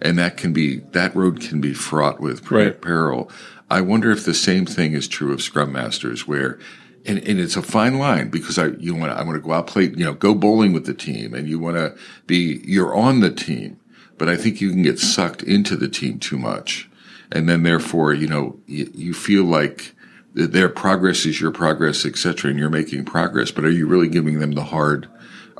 And 0.01 0.17
that 0.19 0.37
can 0.37 0.53
be, 0.53 0.77
that 0.93 1.17
road 1.17 1.41
can 1.41 1.61
be 1.61 1.75
fraught 1.75 2.21
with 2.21 2.49
Right. 2.53 2.81
peril. 2.81 3.29
I 3.69 3.81
wonder 3.81 4.13
if 4.13 4.25
the 4.25 4.35
same 4.35 4.67
thing 4.67 4.93
is 4.93 5.09
true 5.09 5.33
of 5.33 5.43
scrum 5.43 5.73
masters 5.73 6.29
where, 6.29 6.61
and, 7.05 7.19
and 7.19 7.41
it's 7.41 7.57
a 7.57 7.63
fine 7.63 7.99
line 7.99 8.29
because 8.31 8.57
I, 8.57 8.67
you 8.79 8.95
want 8.95 9.11
to, 9.13 9.19
I 9.19 9.25
want 9.25 9.35
to 9.35 9.43
go 9.45 9.53
out 9.53 9.67
play, 9.67 9.85
you 9.87 10.05
know, 10.05 10.15
go 10.15 10.33
bowling 10.33 10.73
with 10.73 10.87
the 10.87 10.95
team 10.95 11.35
and 11.35 11.49
you 11.49 11.59
want 11.59 11.77
to 11.77 11.97
be, 12.29 12.61
you're 12.65 12.95
on 12.95 13.19
the 13.19 13.31
team, 13.33 13.81
but 14.19 14.29
I 14.29 14.37
think 14.37 14.61
you 14.61 14.71
can 14.71 14.83
get 14.83 14.99
sucked 14.99 15.43
into 15.43 15.77
the 15.77 15.89
team 15.89 16.19
too 16.19 16.39
much. 16.39 16.89
And 17.31 17.49
then 17.49 17.63
therefore, 17.63 18.15
you 18.15 18.27
know, 18.27 18.59
you, 18.67 18.91
you 18.95 19.15
feel 19.15 19.45
like, 19.45 19.95
their 20.35 20.69
progress 20.69 21.27
is 21.27 21.41
your 21.41 21.51
progress, 21.51 22.05
et 22.07 22.17
cetera, 22.17 22.51
and 22.51 22.59
you're 22.61 22.71
making 22.71 23.05
progress, 23.05 23.51
but 23.51 23.65
are 23.65 23.71
you 23.71 23.87
really 23.87 24.09
giving 24.09 24.39
them 24.39 24.53
the 24.53 24.65
hard, 24.65 25.09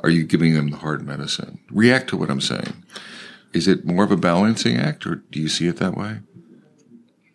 are 0.03 0.09
you 0.09 0.23
giving 0.23 0.53
them 0.53 0.69
the 0.69 0.77
hard 0.77 1.05
medicine? 1.05 1.59
React 1.69 2.09
to 2.09 2.17
what 2.17 2.29
I'm 2.29 2.39
saying. 2.39 2.83
Is 3.51 3.67
it 3.67 3.83
more 3.83 4.03
of 4.03 4.11
a 4.11 4.15
balancing 4.15 4.77
act 4.77 5.05
or 5.05 5.15
do 5.15 5.41
you 5.41 5.49
see 5.49 5.67
it 5.67 5.77
that 5.77 5.97
way? 5.97 6.19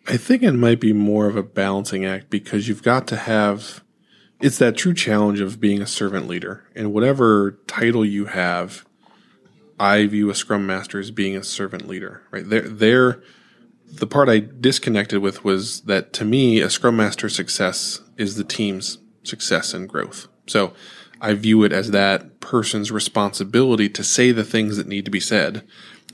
I 0.07 0.17
think 0.17 0.43
it 0.43 0.53
might 0.53 0.79
be 0.79 0.93
more 0.93 1.27
of 1.27 1.35
a 1.35 1.43
balancing 1.43 2.05
act 2.05 2.29
because 2.29 2.67
you've 2.67 2.83
got 2.83 3.05
to 3.07 3.15
have 3.15 3.83
it's 4.41 4.57
that 4.57 4.75
true 4.75 4.93
challenge 4.93 5.39
of 5.39 5.59
being 5.59 5.81
a 5.81 5.87
servant 5.87 6.27
leader. 6.27 6.65
And 6.75 6.93
whatever 6.93 7.59
title 7.67 8.05
you 8.05 8.25
have, 8.25 8.85
I 9.79 10.05
view 10.07 10.29
a 10.29 10.35
scrum 10.35 10.65
master 10.65 10.99
as 10.99 11.11
being 11.11 11.35
a 11.35 11.43
servant 11.43 11.87
leader. 11.87 12.23
Right? 12.31 12.47
They're 12.47 12.67
they're 12.67 13.23
the 13.87 14.07
part 14.07 14.29
I 14.29 14.39
disconnected 14.39 15.19
with 15.19 15.43
was 15.43 15.81
that 15.81 16.11
to 16.13 16.25
me, 16.25 16.59
a 16.59 16.69
scrum 16.69 16.97
master 16.97 17.29
success 17.29 18.01
is 18.17 18.35
the 18.35 18.43
team's 18.43 18.97
success 19.23 19.73
and 19.73 19.87
growth. 19.87 20.27
So 20.47 20.73
I 21.21 21.33
view 21.33 21.63
it 21.63 21.71
as 21.71 21.91
that 21.91 22.39
person's 22.39 22.91
responsibility 22.91 23.89
to 23.89 24.03
say 24.03 24.31
the 24.31 24.43
things 24.43 24.77
that 24.77 24.87
need 24.87 25.05
to 25.05 25.11
be 25.11 25.19
said 25.19 25.65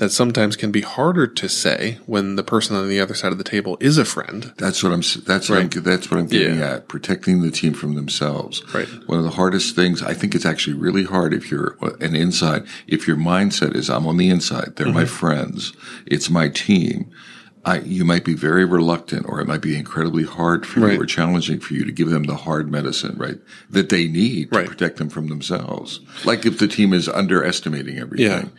that 0.01 0.10
sometimes 0.10 0.55
can 0.55 0.72
be 0.72 0.81
harder 0.81 1.27
to 1.27 1.48
say 1.48 2.00
when 2.08 2.36
the 2.36 2.41
person 2.41 2.75
on 2.75 2.89
the 2.89 3.00
other 3.00 3.13
side 3.13 3.31
of 3.31 3.38
the 3.38 3.43
table 3.43 3.77
is 3.79 4.00
a 4.00 4.03
friend. 4.03 4.51
That's 4.58 4.81
what 4.81 4.91
I'm. 4.91 5.01
That's 5.27 5.48
what 5.48 5.60
I'm. 5.60 5.70
That's 5.70 6.10
what 6.10 6.20
I'm 6.20 6.25
getting 6.25 6.58
Yeah. 6.58 6.72
at. 6.77 6.88
Protecting 6.88 7.43
the 7.43 7.51
team 7.51 7.74
from 7.75 7.93
themselves. 7.93 8.63
Right. 8.74 8.88
One 9.05 9.20
of 9.20 9.24
the 9.24 9.29
hardest 9.29 9.75
things. 9.75 10.01
I 10.01 10.15
think 10.15 10.34
it's 10.34 10.43
actually 10.46 10.75
really 10.75 11.03
hard 11.03 11.36
if 11.36 11.51
you're 11.51 11.77
an 12.00 12.15
inside. 12.15 12.63
If 12.88 13.08
your 13.08 13.15
mindset 13.15 13.75
is, 13.75 13.91
I'm 13.91 14.08
on 14.08 14.17
the 14.17 14.29
inside. 14.29 14.74
They're 14.75 14.88
Mm-hmm. 14.88 14.96
my 14.96 15.05
friends. 15.05 15.74
It's 16.08 16.31
my 16.31 16.50
team. 16.50 17.12
I, 17.63 17.81
you 17.81 18.03
might 18.03 18.25
be 18.25 18.34
very 18.34 18.65
reluctant, 18.65 19.27
or 19.29 19.39
it 19.39 19.46
might 19.48 19.62
be 19.62 19.77
incredibly 19.77 20.24
hard 20.24 20.65
for 20.65 20.79
Right. 20.79 20.93
you, 20.93 21.01
or 21.01 21.05
challenging 21.05 21.60
for 21.60 21.75
you 21.75 21.86
to 21.86 21.91
give 21.91 22.10
them 22.10 22.24
the 22.24 22.38
hard 22.38 22.72
medicine, 22.72 23.15
right? 23.20 23.38
That 23.70 23.89
they 23.89 24.08
need 24.08 24.51
to 24.51 24.58
Right. 24.58 24.67
protect 24.67 24.98
them 24.98 25.10
from 25.10 25.27
themselves. 25.27 26.00
Like 26.25 26.43
if 26.48 26.58
the 26.58 26.67
team 26.67 26.91
is 26.91 27.08
underestimating 27.08 28.00
everything, 28.00 28.50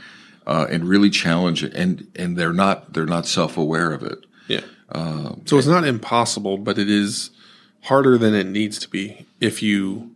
uh, 0.46 0.66
and 0.70 0.88
really 0.88 1.10
challenge 1.10 1.62
it, 1.64 1.72
and 1.74 2.06
and 2.16 2.36
they're 2.36 2.52
not 2.52 2.92
they're 2.92 3.06
not 3.06 3.26
self 3.26 3.56
aware 3.56 3.92
of 3.92 4.02
it. 4.02 4.18
Yeah. 4.48 4.60
so 5.46 5.58
it's 5.58 5.66
not 5.66 5.84
impossible, 5.84 6.58
but 6.58 6.78
it 6.78 6.90
is 6.90 7.30
harder 7.82 8.18
than 8.18 8.34
it 8.34 8.46
needs 8.46 8.78
to 8.80 8.88
be. 8.88 9.26
If 9.40 9.62
you 9.62 10.14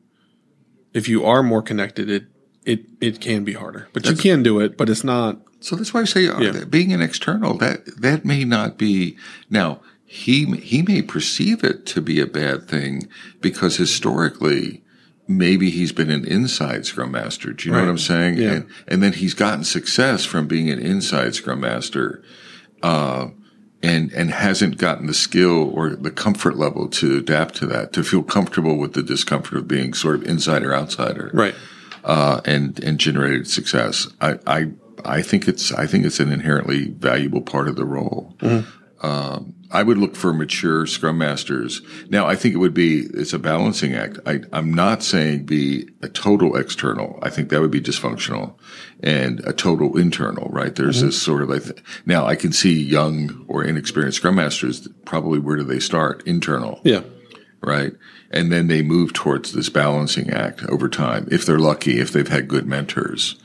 if 0.92 1.08
you 1.08 1.24
are 1.24 1.42
more 1.42 1.62
connected, 1.62 2.10
it 2.10 2.24
it 2.64 2.84
it 3.00 3.20
can 3.20 3.44
be 3.44 3.52
harder. 3.54 3.88
But 3.92 4.06
you 4.06 4.16
can 4.16 4.42
do 4.42 4.60
it, 4.60 4.76
but 4.76 4.88
it's 4.88 5.04
not 5.04 5.38
So 5.60 5.76
that's 5.76 5.94
why 5.94 6.00
I 6.00 6.04
say 6.04 6.28
uh, 6.28 6.40
Yeah. 6.40 6.64
being 6.64 6.92
an 6.92 7.00
external 7.02 7.56
that 7.58 7.86
that 8.00 8.24
may 8.24 8.44
not 8.44 8.76
be 8.76 9.16
now 9.48 9.80
he 10.04 10.44
he 10.56 10.82
may 10.82 11.02
perceive 11.02 11.64
it 11.64 11.86
to 11.86 12.00
be 12.00 12.20
a 12.20 12.26
bad 12.26 12.68
thing 12.68 13.08
because 13.40 13.76
historically 13.76 14.82
maybe 15.28 15.70
he's 15.70 15.92
been 15.92 16.10
an 16.10 16.24
inside 16.24 16.86
scrum 16.86 17.10
master. 17.10 17.52
Do 17.52 17.66
you 17.68 17.72
know 17.72 17.78
Right. 17.78 17.84
what 17.86 17.90
I'm 17.90 17.98
saying? 17.98 18.36
Yeah. 18.38 18.52
And, 18.52 18.66
and 18.86 19.02
then 19.02 19.12
he's 19.12 19.34
gotten 19.34 19.64
success 19.64 20.24
from 20.24 20.46
being 20.46 20.70
an 20.70 20.78
inside 20.78 21.34
scrum 21.34 21.60
master, 21.60 22.22
uh, 22.82 23.28
and, 23.82 24.12
and 24.12 24.30
hasn't 24.30 24.78
gotten 24.78 25.06
the 25.06 25.14
skill 25.14 25.70
or 25.74 25.90
the 25.96 26.10
comfort 26.10 26.56
level 26.56 26.88
to 26.88 27.18
adapt 27.18 27.56
to 27.56 27.66
that, 27.66 27.92
to 27.92 28.02
feel 28.02 28.22
comfortable 28.22 28.78
with 28.78 28.94
the 28.94 29.02
discomfort 29.02 29.58
of 29.58 29.68
being 29.68 29.92
sort 29.94 30.14
of 30.16 30.24
insider 30.24 30.74
outsider. 30.74 31.30
Right. 31.34 31.54
Uh, 32.04 32.40
and, 32.44 32.82
and 32.84 32.98
generated 32.98 33.48
success. 33.48 34.06
I, 34.20 34.38
I, 34.46 34.70
I 35.04 35.22
think 35.22 35.48
it's, 35.48 35.72
I 35.72 35.86
think 35.88 36.04
it's 36.06 36.20
an 36.20 36.30
inherently 36.32 36.90
valuable 36.90 37.42
part 37.42 37.66
of 37.68 37.74
the 37.74 37.84
role. 37.84 38.36
Um, 39.02 39.54
I 39.70 39.82
would 39.82 39.98
look 39.98 40.14
for 40.16 40.32
mature 40.32 40.86
scrum 40.86 41.18
masters. 41.18 41.82
Now, 42.08 42.26
I 42.26 42.36
think 42.36 42.54
it 42.54 42.58
would 42.58 42.74
be, 42.74 43.00
it's 43.14 43.32
a 43.32 43.38
balancing 43.38 43.94
act. 43.94 44.18
I, 44.26 44.40
I'm 44.52 44.72
not 44.72 45.02
saying 45.02 45.46
be 45.46 45.88
a 46.02 46.08
total 46.08 46.56
external. 46.56 47.18
I 47.22 47.30
think 47.30 47.48
that 47.50 47.60
would 47.60 47.70
be 47.70 47.80
dysfunctional 47.80 48.54
and 49.02 49.40
a 49.40 49.52
total 49.52 49.98
internal, 49.98 50.48
right? 50.50 50.74
There's 50.74 51.00
this 51.00 51.20
sort 51.20 51.42
of, 51.42 51.50
I 51.50 51.58
th- 51.58 51.82
now 52.06 52.26
I 52.26 52.36
can 52.36 52.52
see 52.52 52.80
young 52.80 53.44
or 53.48 53.64
inexperienced 53.64 54.18
scrum 54.18 54.36
masters, 54.36 54.88
probably 55.04 55.38
where 55.38 55.56
do 55.56 55.64
they 55.64 55.80
start? 55.80 56.22
Internal 56.26 56.80
Yeah. 56.84 57.02
right? 57.62 57.92
And 58.30 58.52
then 58.52 58.68
they 58.68 58.82
move 58.82 59.12
towards 59.12 59.52
this 59.52 59.68
balancing 59.68 60.30
act 60.30 60.62
over 60.64 60.88
time. 60.88 61.28
If 61.30 61.44
they're 61.46 61.58
lucky, 61.58 61.98
if 62.00 62.12
they've 62.12 62.28
had 62.28 62.48
good 62.48 62.66
mentors, 62.66 63.36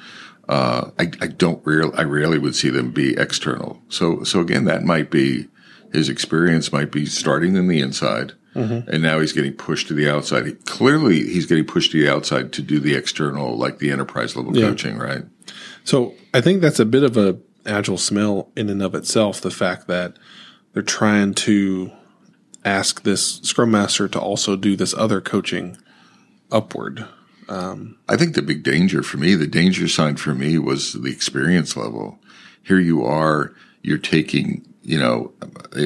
uh, 0.50 0.92
I, 1.00 1.12
I 1.22 1.28
don't 1.28 1.66
real, 1.66 1.94
I 1.96 2.04
rarely 2.04 2.38
would 2.38 2.56
see 2.56 2.70
them 2.70 2.92
be 2.92 3.16
external. 3.18 3.82
So, 3.90 4.24
so 4.24 4.40
again, 4.40 4.66
that 4.66 4.84
might 4.84 5.10
be 5.10 5.48
his 5.94 6.10
experience 6.10 6.72
might 6.72 6.92
be 6.92 7.06
starting 7.06 7.56
in 7.56 7.68
the 7.68 7.80
inside. 7.80 8.34
Mm-hmm. 8.56 8.90
And 8.90 9.02
now 9.02 9.20
he's 9.20 9.32
getting 9.34 9.54
pushed 9.54 9.88
to 9.88 9.94
the 9.94 10.10
outside. 10.10 10.46
He- 10.46 10.52
clearly, 10.54 11.24
he's 11.28 11.46
getting 11.46 11.66
pushed 11.66 11.92
to 11.94 12.04
the 12.04 12.12
outside 12.12 12.52
to 12.54 12.62
do 12.62 12.80
the 12.80 12.96
external, 12.96 13.58
like 13.58 13.80
the 13.80 13.92
enterprise 13.92 14.36
level 14.36 14.56
Yeah. 14.56 14.68
coaching, 14.68 14.98
right? 14.98 15.24
So 15.84 16.14
I 16.34 16.42
think 16.42 16.62
that's 16.62 16.80
a 16.80 16.86
bit 16.86 17.04
of 17.04 17.16
a 17.18 17.40
agile 17.66 17.98
smell 17.98 18.52
in 18.58 18.70
and 18.70 18.82
of 18.82 18.94
itself. 18.96 19.40
The 19.40 19.52
fact 19.52 19.88
that 19.88 20.18
they're 20.74 20.84
trying 20.84 21.34
to 21.36 21.92
ask 22.66 23.04
this 23.04 23.38
scrum 23.44 23.72
master 23.72 24.08
to 24.08 24.20
also 24.20 24.56
do 24.56 24.76
this 24.76 24.94
other 24.94 25.22
coaching 25.22 25.78
upward. 26.52 27.06
Um, 27.50 27.98
I 28.08 28.18
think 28.18 28.36
the 28.36 28.42
big 28.42 28.64
danger 28.64 29.02
for 29.04 29.18
me, 29.18 29.36
the 29.36 29.48
danger 29.48 29.88
sign 29.88 30.16
for 30.18 30.34
me 30.36 30.58
was 30.58 30.94
the 30.94 31.10
experience 31.12 31.76
level. 31.76 32.20
Here 32.64 32.80
you 32.80 33.04
are, 33.04 33.54
you're 33.82 33.98
taking, 33.98 34.66
you 34.84 34.98
know, 34.98 35.32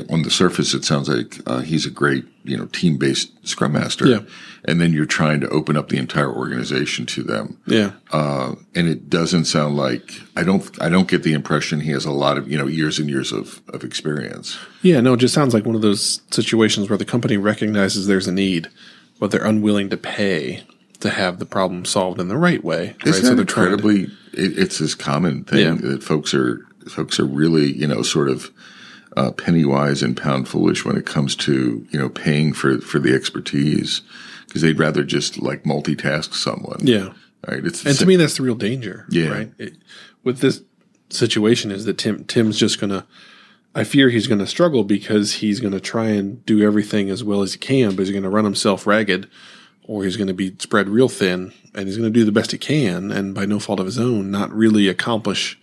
on 0.09 0.21
the 0.21 0.31
surface, 0.31 0.73
it 0.73 0.85
sounds 0.85 1.09
like 1.09 1.37
uh, 1.45 1.59
he's 1.59 1.85
a 1.85 1.89
great, 1.89 2.25
you 2.45 2.55
know, 2.55 2.65
team 2.67 2.97
based 2.97 3.29
scrum 3.45 3.73
master. 3.73 4.07
Yeah. 4.07 4.19
And 4.63 4.79
then 4.79 4.93
you're 4.93 5.05
trying 5.05 5.41
to 5.41 5.49
open 5.49 5.75
up 5.75 5.89
the 5.89 5.97
entire 5.97 6.31
organization 6.33 7.05
to 7.07 7.23
them. 7.23 7.59
Yeah. 7.67 7.91
Uh, 8.11 8.55
and 8.73 8.87
it 8.87 9.09
doesn't 9.09 9.45
sound 9.45 9.75
like, 9.75 10.13
I 10.37 10.43
don't, 10.43 10.81
I 10.81 10.87
don't 10.89 11.09
get 11.09 11.23
the 11.23 11.33
impression 11.33 11.81
he 11.81 11.91
has 11.91 12.05
a 12.05 12.11
lot 12.11 12.37
of, 12.37 12.49
you 12.49 12.57
know, 12.57 12.67
years 12.67 12.97
and 12.97 13.09
years 13.09 13.31
of, 13.33 13.61
of 13.69 13.83
experience. 13.83 14.57
Yeah, 14.81 15.01
no, 15.01 15.13
it 15.13 15.17
just 15.17 15.33
sounds 15.33 15.53
like 15.53 15.65
one 15.65 15.75
of 15.75 15.81
those 15.81 16.21
situations 16.31 16.89
where 16.89 16.97
the 16.97 17.05
company 17.05 17.35
recognizes 17.37 18.07
there's 18.07 18.27
a 18.27 18.31
need, 18.31 18.69
but 19.19 19.29
they're 19.29 19.45
unwilling 19.45 19.89
to 19.89 19.97
pay 19.97 20.63
to 21.01 21.09
have 21.09 21.39
the 21.39 21.45
problem 21.45 21.83
solved 21.83 22.21
in 22.21 22.29
the 22.29 22.37
right 22.37 22.63
way. 22.63 22.95
Isn't 23.05 23.23
right? 23.23 23.29
that 23.29 23.35
they're 23.35 23.45
trying 23.45 23.67
to- 23.67 23.73
incredibly? 23.73 24.03
It, 24.33 24.57
it's 24.57 24.79
this 24.79 24.95
common 24.95 25.43
thing 25.43 25.59
Yeah. 25.59 25.89
that 25.91 26.01
folks 26.03 26.33
are 26.33 26.65
folks 26.87 27.19
are 27.19 27.25
really 27.25 27.71
you 27.73 27.87
know 27.87 28.01
sort 28.03 28.29
of 28.29 28.51
uh, 29.15 29.31
penny 29.31 29.65
wise 29.65 30.03
and 30.03 30.17
pound 30.17 30.47
foolish 30.47 30.83
when 30.85 30.97
it 30.97 31.05
comes 31.05 31.35
to 31.35 31.85
you 31.89 31.99
know 31.99 32.09
paying 32.09 32.53
for 32.53 32.79
for 32.79 32.99
the 32.99 33.13
expertise 33.13 34.01
because 34.47 34.61
they'd 34.61 34.79
rather 34.79 35.03
just 35.03 35.41
like 35.41 35.63
multitask 35.63 36.33
someone. 36.33 36.79
yeah. 36.81 37.09
right. 37.47 37.65
It's 37.65 37.85
And 37.85 37.97
to 37.97 38.05
me, 38.05 38.15
that's 38.15 38.37
the 38.37 38.43
real 38.43 38.55
danger. 38.55 39.05
Yeah. 39.09 39.29
Right. 39.29 39.51
It, 39.57 39.73
with 40.23 40.39
this 40.39 40.61
situation, 41.09 41.71
is 41.71 41.85
that 41.85 41.97
Tim 41.97 42.25
Tim's 42.25 42.57
just 42.57 42.79
gonna. 42.79 43.05
I 43.77 43.83
fear 43.83 44.09
he's 44.09 44.27
going 44.27 44.39
to 44.39 44.47
struggle 44.47 44.85
because 44.85 45.33
he's 45.33 45.59
going 45.59 45.73
to 45.73 45.81
try 45.81 46.05
and 46.05 46.45
do 46.45 46.61
everything 46.61 47.09
as 47.09 47.25
well 47.25 47.41
as 47.41 47.51
he 47.51 47.59
can, 47.59 47.89
but 47.89 48.03
he's 48.03 48.11
going 48.11 48.23
to 48.23 48.29
run 48.29 48.45
himself 48.45 48.87
ragged, 48.87 49.29
or 49.83 50.05
he's 50.05 50.15
going 50.15 50.29
to 50.29 50.33
be 50.33 50.55
spread 50.59 50.87
real 50.87 51.09
thin, 51.09 51.51
and 51.73 51.85
he's 51.85 51.97
going 51.97 52.11
to 52.11 52.19
do 52.19 52.23
the 52.23 52.31
best 52.31 52.53
he 52.53 52.57
can, 52.57 53.11
and 53.11 53.35
by 53.35 53.45
no 53.45 53.59
fault 53.59 53.81
of 53.81 53.85
his 53.85 53.99
own, 53.99 54.31
not 54.31 54.49
really 54.53 54.87
accomplish 54.87 55.59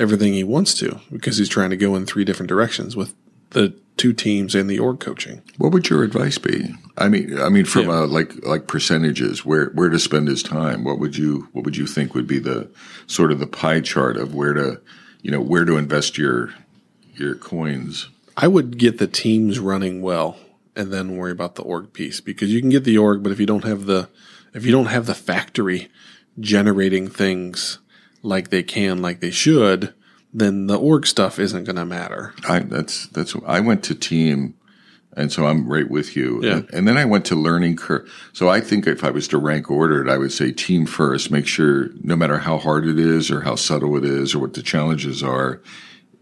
everything 0.00 0.32
he 0.32 0.42
wants 0.44 0.74
to 0.74 0.98
because 1.12 1.36
he's 1.36 1.48
trying 1.48 1.70
to 1.70 1.76
go 1.76 1.94
in 1.94 2.06
three 2.06 2.24
different 2.24 2.48
directions 2.48 2.96
with 2.96 3.14
the 3.50 3.74
two 3.96 4.12
teams 4.12 4.54
and 4.54 4.70
the 4.70 4.78
org 4.78 4.98
coaching. 5.00 5.42
what 5.58 5.72
would 5.72 5.88
your 5.90 6.02
advice 6.02 6.38
be? 6.38 6.74
I 6.96 7.08
mean, 7.08 7.38
I 7.38 7.48
mean, 7.50 7.64
from 7.66 7.86
Yeah. 7.86 8.00
uh, 8.02 8.06
like 8.06 8.44
like 8.46 8.66
percentages, 8.66 9.44
where 9.44 9.66
where 9.74 9.88
to 9.90 9.98
spend 9.98 10.28
his 10.28 10.42
time? 10.42 10.84
What 10.84 10.98
would 10.98 11.16
you 11.16 11.48
what 11.52 11.64
would 11.64 11.76
you 11.76 11.86
think 11.86 12.14
would 12.14 12.26
be 12.26 12.38
the 12.38 12.68
sort 13.06 13.30
of 13.32 13.38
the 13.40 13.46
pie 13.46 13.80
chart 13.80 14.16
of 14.16 14.34
where 14.34 14.54
to 14.54 14.80
you 15.22 15.30
know 15.30 15.40
where 15.40 15.64
to 15.64 15.76
invest 15.76 16.16
your 16.16 16.54
your 17.14 17.34
coins? 17.34 18.08
I 18.36 18.48
would 18.48 18.78
get 18.78 18.98
the 18.98 19.06
teams 19.06 19.58
running 19.58 20.00
well 20.00 20.38
and 20.74 20.92
then 20.92 21.16
worry 21.16 21.32
about 21.32 21.56
the 21.56 21.62
org 21.62 21.92
piece 21.92 22.20
because 22.22 22.50
you 22.52 22.60
can 22.60 22.70
get 22.70 22.84
the 22.84 22.96
org, 22.96 23.22
but 23.22 23.32
if 23.32 23.40
you 23.40 23.46
don't 23.46 23.64
have 23.64 23.84
the 23.86 24.08
if 24.54 24.64
you 24.64 24.72
don't 24.72 24.86
have 24.86 25.06
the 25.06 25.14
factory 25.14 25.88
generating 26.38 27.08
things 27.08 27.78
like 28.22 28.50
they 28.50 28.62
can, 28.62 29.00
like 29.02 29.20
they 29.20 29.30
should, 29.30 29.94
then 30.32 30.66
the 30.66 30.78
org 30.78 31.06
stuff 31.06 31.38
isn't 31.38 31.64
going 31.64 31.76
to 31.76 31.84
matter. 31.84 32.34
I 32.48 32.60
that's 32.60 33.06
that's 33.08 33.34
I 33.46 33.60
went 33.60 33.82
to 33.84 33.94
team, 33.94 34.54
and 35.16 35.32
so 35.32 35.46
I'm 35.46 35.68
right 35.68 35.88
with 35.90 36.14
you. 36.16 36.40
Yeah. 36.42 36.52
And, 36.52 36.70
and 36.72 36.88
then 36.88 36.96
I 36.96 37.04
went 37.04 37.24
to 37.26 37.34
learning 37.34 37.76
curve. 37.76 38.08
So 38.32 38.48
I 38.48 38.60
think 38.60 38.86
if 38.86 39.02
I 39.02 39.10
was 39.10 39.26
to 39.28 39.38
rank 39.38 39.70
order 39.70 40.06
it, 40.06 40.10
I 40.10 40.18
would 40.18 40.32
say 40.32 40.52
team 40.52 40.86
first. 40.86 41.30
Make 41.30 41.46
sure 41.46 41.90
no 42.02 42.14
matter 42.16 42.38
how 42.38 42.58
hard 42.58 42.86
it 42.86 42.98
is 42.98 43.30
or 43.30 43.40
how 43.42 43.56
subtle 43.56 43.96
it 43.96 44.04
is 44.04 44.34
or 44.34 44.38
what 44.38 44.54
the 44.54 44.62
challenges 44.62 45.22
are, 45.22 45.60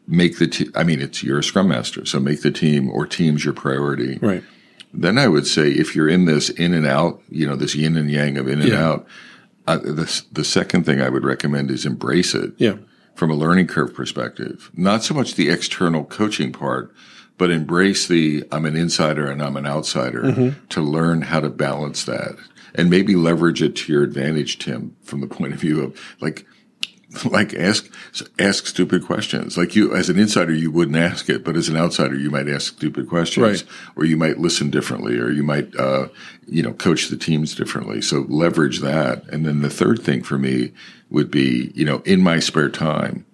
make 0.06 0.38
the 0.38 0.46
team. 0.46 0.72
I 0.74 0.84
mean, 0.84 1.00
it's 1.00 1.22
you're 1.22 1.40
a 1.40 1.44
scrum 1.44 1.68
master, 1.68 2.06
so 2.06 2.18
make 2.20 2.42
the 2.42 2.50
team 2.50 2.88
or 2.90 3.06
teams 3.06 3.44
your 3.44 3.54
priority. 3.54 4.18
Right. 4.22 4.42
Then 4.94 5.18
I 5.18 5.28
would 5.28 5.46
say 5.46 5.68
if 5.68 5.94
you're 5.94 6.08
in 6.08 6.24
this 6.24 6.48
in 6.48 6.72
and 6.72 6.86
out, 6.86 7.20
you 7.28 7.46
know, 7.46 7.56
this 7.56 7.74
yin 7.74 7.96
and 7.98 8.10
yang 8.10 8.38
of 8.38 8.48
in 8.48 8.60
and 8.62 8.70
Yeah. 8.70 8.88
out. 8.88 9.06
Uh, 9.68 9.76
the 9.76 10.22
the 10.32 10.44
second 10.44 10.84
thing 10.84 10.98
I 11.02 11.10
would 11.10 11.24
recommend 11.24 11.70
is 11.70 11.84
embrace 11.84 12.34
it 12.34 12.52
Yeah. 12.56 12.76
from 13.14 13.30
a 13.30 13.34
learning 13.34 13.66
curve 13.66 13.92
perspective. 13.94 14.70
Not 14.74 15.04
so 15.04 15.12
much 15.12 15.34
the 15.34 15.50
external 15.50 16.04
coaching 16.04 16.52
part, 16.52 16.90
but 17.36 17.50
embrace 17.50 18.06
the 18.08 18.44
I'm 18.50 18.64
an 18.64 18.76
insider 18.76 19.26
and 19.30 19.42
I'm 19.42 19.58
an 19.58 19.66
outsider 19.66 20.54
to 20.70 20.80
learn 20.80 21.20
how 21.22 21.40
to 21.40 21.50
balance 21.50 22.04
that 22.04 22.36
and 22.74 22.88
maybe 22.88 23.14
leverage 23.14 23.60
it 23.60 23.76
to 23.76 23.92
your 23.92 24.02
advantage, 24.04 24.58
Tim, 24.58 24.96
from 25.02 25.20
the 25.20 25.26
point 25.36 25.52
of 25.52 25.60
view 25.60 25.82
of 25.82 26.00
like, 26.18 26.46
like 27.24 27.54
ask, 27.54 27.90
ask 28.38 28.66
stupid 28.66 29.04
questions. 29.04 29.56
Like 29.56 29.74
you, 29.74 29.94
as 29.94 30.10
an 30.10 30.18
insider, 30.18 30.52
you 30.52 30.70
wouldn't 30.70 30.96
ask 30.96 31.28
it, 31.30 31.42
but 31.44 31.56
as 31.56 31.68
an 31.68 31.76
outsider, 31.76 32.14
you 32.14 32.30
might 32.30 32.48
ask 32.48 32.74
stupid 32.74 33.08
questions 33.08 33.62
Right. 33.62 33.64
or 33.96 34.04
you 34.04 34.16
might 34.16 34.38
listen 34.38 34.68
differently 34.70 35.18
or 35.18 35.30
you 35.30 35.42
might, 35.42 35.74
uh, 35.76 36.08
you 36.46 36.62
know, 36.62 36.72
coach 36.74 37.08
the 37.08 37.16
teams 37.16 37.54
differently. 37.54 38.02
So 38.02 38.26
leverage 38.28 38.80
that. 38.80 39.24
And 39.30 39.46
then 39.46 39.62
the 39.62 39.70
third 39.70 40.02
thing 40.02 40.22
for 40.22 40.38
me 40.38 40.72
would 41.10 41.30
be, 41.30 41.72
you 41.74 41.84
know, 41.84 42.02
in 42.04 42.20
my 42.22 42.40
spare 42.40 42.68
time, 42.68 43.24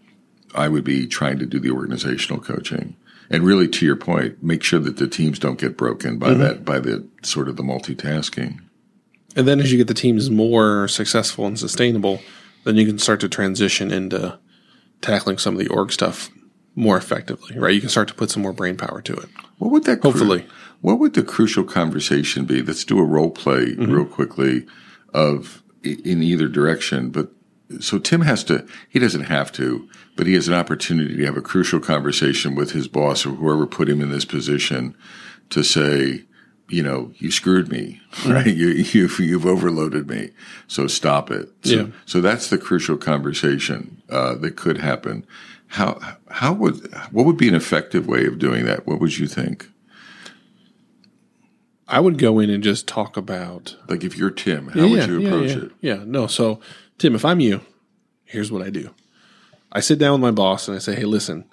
I 0.55 0.69
would 0.69 0.85
be 0.85 1.07
trying 1.09 1.41
to 1.41 1.47
do 1.47 1.59
the 1.59 1.71
organizational 1.73 2.41
coaching. 2.41 2.95
And 3.29 3.43
really, 3.43 3.67
to 3.69 3.87
your 3.87 3.97
point, 3.97 4.41
make 4.43 4.63
sure 4.63 4.79
that 4.79 4.99
the 4.99 5.09
teams 5.09 5.39
don't 5.41 5.59
get 5.59 5.77
broken 5.77 6.19
by 6.19 6.35
that, 6.35 6.65
by 6.65 6.79
the 6.79 7.05
sort 7.23 7.49
of 7.49 7.57
the 7.57 7.63
multitasking. 7.65 8.61
And 9.35 9.49
then 9.49 9.59
as 9.59 9.73
you 9.73 9.79
get 9.79 9.89
the 9.89 9.95
teams 9.95 10.31
more 10.31 10.87
successful 10.87 11.47
and 11.47 11.59
sustainable, 11.59 12.21
then 12.65 12.77
you 12.77 12.87
can 12.87 12.99
start 12.99 13.21
to 13.21 13.29
transition 13.29 13.91
into 13.91 14.39
tackling 15.01 15.39
some 15.39 15.55
of 15.55 15.61
the 15.61 15.69
org 15.69 15.93
stuff 15.93 16.31
more 16.75 16.97
effectively, 16.97 17.57
right? 17.59 17.75
You 17.75 17.81
can 17.81 17.91
start 17.91 18.09
to 18.09 18.15
put 18.15 18.31
some 18.31 18.43
more 18.43 18.53
brain 18.53 18.77
power 18.77 19.01
to 19.03 19.13
it. 19.15 19.29
What 19.59 19.71
would 19.71 19.85
that 19.85 20.01
cru- 20.01 20.11
Hopefully. 20.11 20.47
what 20.81 20.99
would 20.99 21.15
the 21.15 21.23
crucial 21.23 21.63
conversation 21.65 22.45
be? 22.47 22.63
Let's 22.63 22.85
do 22.85 22.99
a 22.99 23.05
role 23.05 23.31
play 23.31 23.75
Mm-hmm. 23.77 23.93
real 23.93 24.05
quickly 24.07 24.67
of 25.13 25.63
in 25.83 26.23
either 26.23 26.49
direction. 26.49 27.11
But 27.11 27.31
so 27.81 27.99
Tim 27.99 28.23
has 28.23 28.43
to. 28.45 28.67
He 28.89 28.99
doesn't 28.99 29.25
have 29.25 29.53
to, 29.53 29.89
but 30.17 30.27
he 30.27 30.35
has 30.35 30.49
an 30.49 30.55
opportunity 30.55 31.17
to 31.17 31.25
have 31.27 31.37
a 31.37 31.43
crucial 31.43 31.81
conversation 31.81 32.55
with 32.55 32.73
his 32.73 32.89
boss 32.89 33.25
or 33.27 33.31
whoever 33.31 33.67
put 33.67 33.89
him 33.89 34.01
in 34.01 34.11
this 34.11 34.25
position 34.25 34.97
to 35.51 35.63
say, 35.63 36.25
you 36.69 36.83
know, 36.83 37.13
you 37.17 37.31
screwed 37.31 37.69
me, 37.71 38.01
right? 38.27 38.47
You, 38.47 38.69
you've, 38.69 39.19
you've 39.21 39.47
overloaded 39.47 40.09
me. 40.09 40.31
So 40.67 40.87
stop 40.87 41.31
it. 41.31 41.49
So, 41.63 41.75
Yeah. 41.75 41.87
so 42.07 42.21
that's 42.21 42.49
the 42.49 42.59
crucial 42.59 42.97
conversation, 42.97 44.03
uh, 44.09 44.35
that 44.37 44.57
could 44.57 44.79
happen. 44.79 45.27
How, 45.69 45.99
how 46.31 46.53
would, 46.55 46.93
what 47.11 47.27
would 47.27 47.37
be 47.37 47.49
an 47.49 47.55
effective 47.55 48.07
way 48.07 48.27
of 48.27 48.39
doing 48.39 48.65
that? 48.65 48.87
What 48.87 49.01
would 49.01 49.19
you 49.19 49.27
think? 49.27 49.69
I 51.87 52.01
would 52.01 52.17
go 52.19 52.39
in 52.39 52.49
and 52.51 52.63
just 52.63 52.89
talk 52.89 53.17
about 53.17 53.77
Like 53.89 54.05
if 54.05 54.17
you're 54.17 54.31
Tim, 54.31 54.69
how 54.69 54.89
would 54.89 55.07
you 55.07 55.27
approach 55.27 55.51
yeah, 55.51 55.57
it? 55.57 55.73
Yeah, 55.81 56.03
no. 56.07 56.27
So, 56.27 56.61
Tim, 56.99 57.15
if 57.15 57.25
I'm 57.25 57.41
you, 57.41 57.61
here's 58.25 58.51
what 58.51 58.63
I 58.63 58.71
do. 58.71 58.91
I 59.71 59.81
sit 59.81 59.99
down 59.99 60.13
with 60.13 60.21
my 60.23 60.31
boss 60.31 60.67
and 60.67 60.77
I 60.77 60.81
say, 60.81 60.95
"Hey, 60.95 61.05
listen, 61.05 61.45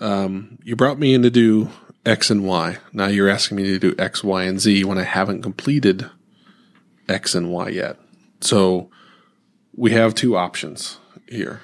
um, 0.00 0.58
you 0.64 0.74
brought 0.74 0.98
me 0.98 1.14
in 1.14 1.22
to 1.22 1.30
do 1.30 1.68
X 2.06 2.30
and 2.30 2.44
Y. 2.44 2.78
Now 2.92 3.06
you're 3.06 3.28
asking 3.28 3.56
me 3.56 3.64
to 3.64 3.78
do 3.78 3.94
X, 3.98 4.22
Y, 4.22 4.42
and 4.44 4.60
Z 4.60 4.84
when 4.84 4.98
I 4.98 5.04
haven't 5.04 5.42
completed 5.42 6.10
X 7.08 7.34
and 7.34 7.50
Y 7.50 7.68
yet. 7.70 7.98
So 8.40 8.90
we 9.74 9.92
have 9.92 10.14
two 10.14 10.36
options 10.36 10.98
here. 11.28 11.60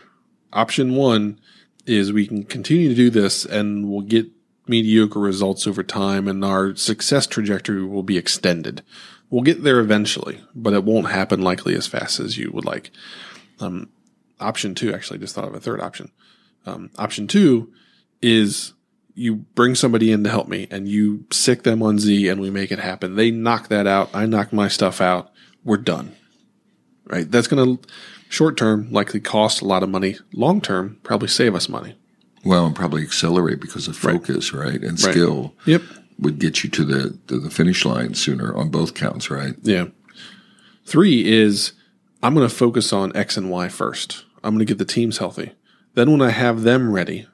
Option 0.53 0.95
one 0.95 1.39
is 1.87 2.13
we 2.13 2.27
can 2.27 2.45
continue 2.45 2.89
to 2.89 2.95
do 2.95 3.11
this 3.11 3.45
and 3.45 3.89
we'll 3.89 4.01
get 4.01 4.27
mediocre 4.67 5.19
results 5.19 5.67
over 5.67 5.83
time 5.83 6.29
and 6.29 6.45
our 6.45 6.75
success 6.77 7.27
trajectory 7.27 7.85
will 7.85 8.03
be 8.03 8.17
extended. 8.17 8.83
We'll 9.29 9.43
get 9.43 9.63
there 9.63 9.81
eventually, 9.81 10.41
but 10.55 10.73
it 10.73 10.85
won't 10.85 11.11
happen 11.11 11.43
likely 11.43 11.75
as 11.75 11.87
fast 11.87 12.19
as 12.21 12.37
you 12.37 12.51
would 12.53 12.65
like. 12.65 12.91
Um, 13.61 13.91
option 14.41 14.75
two, 14.75 14.93
actually, 14.93 15.19
just 15.19 15.35
thought 15.35 15.49
of 15.49 15.55
a 15.55 15.61
third 15.61 15.81
option. 15.81 16.11
Um, 16.67 16.91
option 16.99 17.27
two 17.27 17.73
is 18.23 18.73
you 19.21 19.37
bring 19.55 19.75
somebody 19.75 20.11
in 20.11 20.25
to 20.25 20.31
help 20.31 20.49
me 20.49 20.67
and 20.71 20.89
you 20.89 21.27
sick 21.31 21.63
them 21.63 21.83
on 21.83 21.99
Z 21.99 22.27
and 22.29 22.41
we 22.41 22.49
make 22.49 22.73
it 22.73 22.79
happen. 22.79 23.17
They 23.17 23.31
knock 23.31 23.69
that 23.69 23.87
out. 23.87 24.09
I 24.15 24.25
knock 24.25 24.51
my 24.51 24.67
stuff 24.67 25.03
out. 25.03 25.31
We're 25.63 25.77
done. 25.77 26.17
Right. 27.05 27.31
That's 27.31 27.47
going 27.47 27.77
to 27.77 27.89
short 28.31 28.57
term 28.57 28.91
likely 28.91 29.21
cost 29.21 29.61
a 29.61 29.67
lot 29.67 29.83
of 29.83 29.91
money. 29.91 30.17
Long 30.33 30.63
term, 30.63 30.99
probably 31.03 31.29
save 31.29 31.55
us 31.55 31.69
money. 31.69 31.97
Well, 32.47 32.65
and 32.65 32.75
probably 32.75 33.03
accelerate 33.03 33.61
because 33.61 33.89
of 33.89 33.97
focus, 33.97 34.55
right? 34.55 34.71
right? 34.71 34.83
And 34.83 34.99
skill. 34.99 35.55
Yep. 35.67 35.83
Would 36.21 36.39
get 36.39 36.65
you 36.65 36.71
to 36.71 36.85
the, 36.85 37.19
to 37.29 37.39
the 37.39 37.51
finish 37.51 37.85
line 37.85 38.15
sooner 38.15 38.57
on 38.57 38.71
both 38.71 38.95
counts, 38.95 39.31
right? 39.31 39.55
Yeah. 39.61 39.89
Three 40.87 41.31
is 41.31 41.75
I'm 42.23 42.35
going 42.35 42.49
to 42.49 42.55
focus 42.55 42.91
on 42.91 43.15
X 43.15 43.37
and 43.37 43.51
Y 43.51 43.69
first. 43.69 44.25
I'm 44.43 44.55
going 44.55 44.67
to 44.67 44.71
get 44.71 44.79
the 44.79 44.91
teams 44.91 45.19
healthy. 45.19 45.53
Then 45.93 46.11
when 46.11 46.23
I 46.23 46.31
have 46.31 46.63
them 46.63 46.91
ready, 46.91 47.27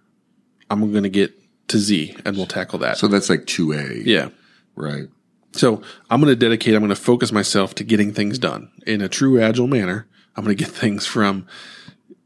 I'm 0.69 0.91
going 0.91 1.05
to 1.05 1.09
get 1.09 1.33
to 1.69 1.79
Z 1.79 2.17
and 2.25 2.37
we'll 2.37 2.47
tackle 2.47 2.79
that. 2.81 2.99
So 2.99 3.09
that's 3.09 3.29
like 3.31 3.41
2A. 3.47 4.05
Yeah. 4.05 4.29
Right. 4.75 5.09
So 5.53 5.83
I'm 6.11 6.21
going 6.21 6.33
to 6.33 6.37
dedicate, 6.37 6.75
I'm 6.75 6.81
going 6.81 6.91
to 6.91 6.97
focus 6.97 7.33
myself 7.33 7.75
to 7.77 7.85
getting 7.85 8.13
things 8.13 8.39
done 8.39 8.71
in 8.87 9.01
a 9.01 9.09
true 9.09 9.41
agile 9.41 9.67
manner. 9.67 10.07
I'm 10.37 10.45
going 10.45 10.57
to 10.57 10.63
get 10.63 10.73
things 10.75 11.07
from 11.07 11.47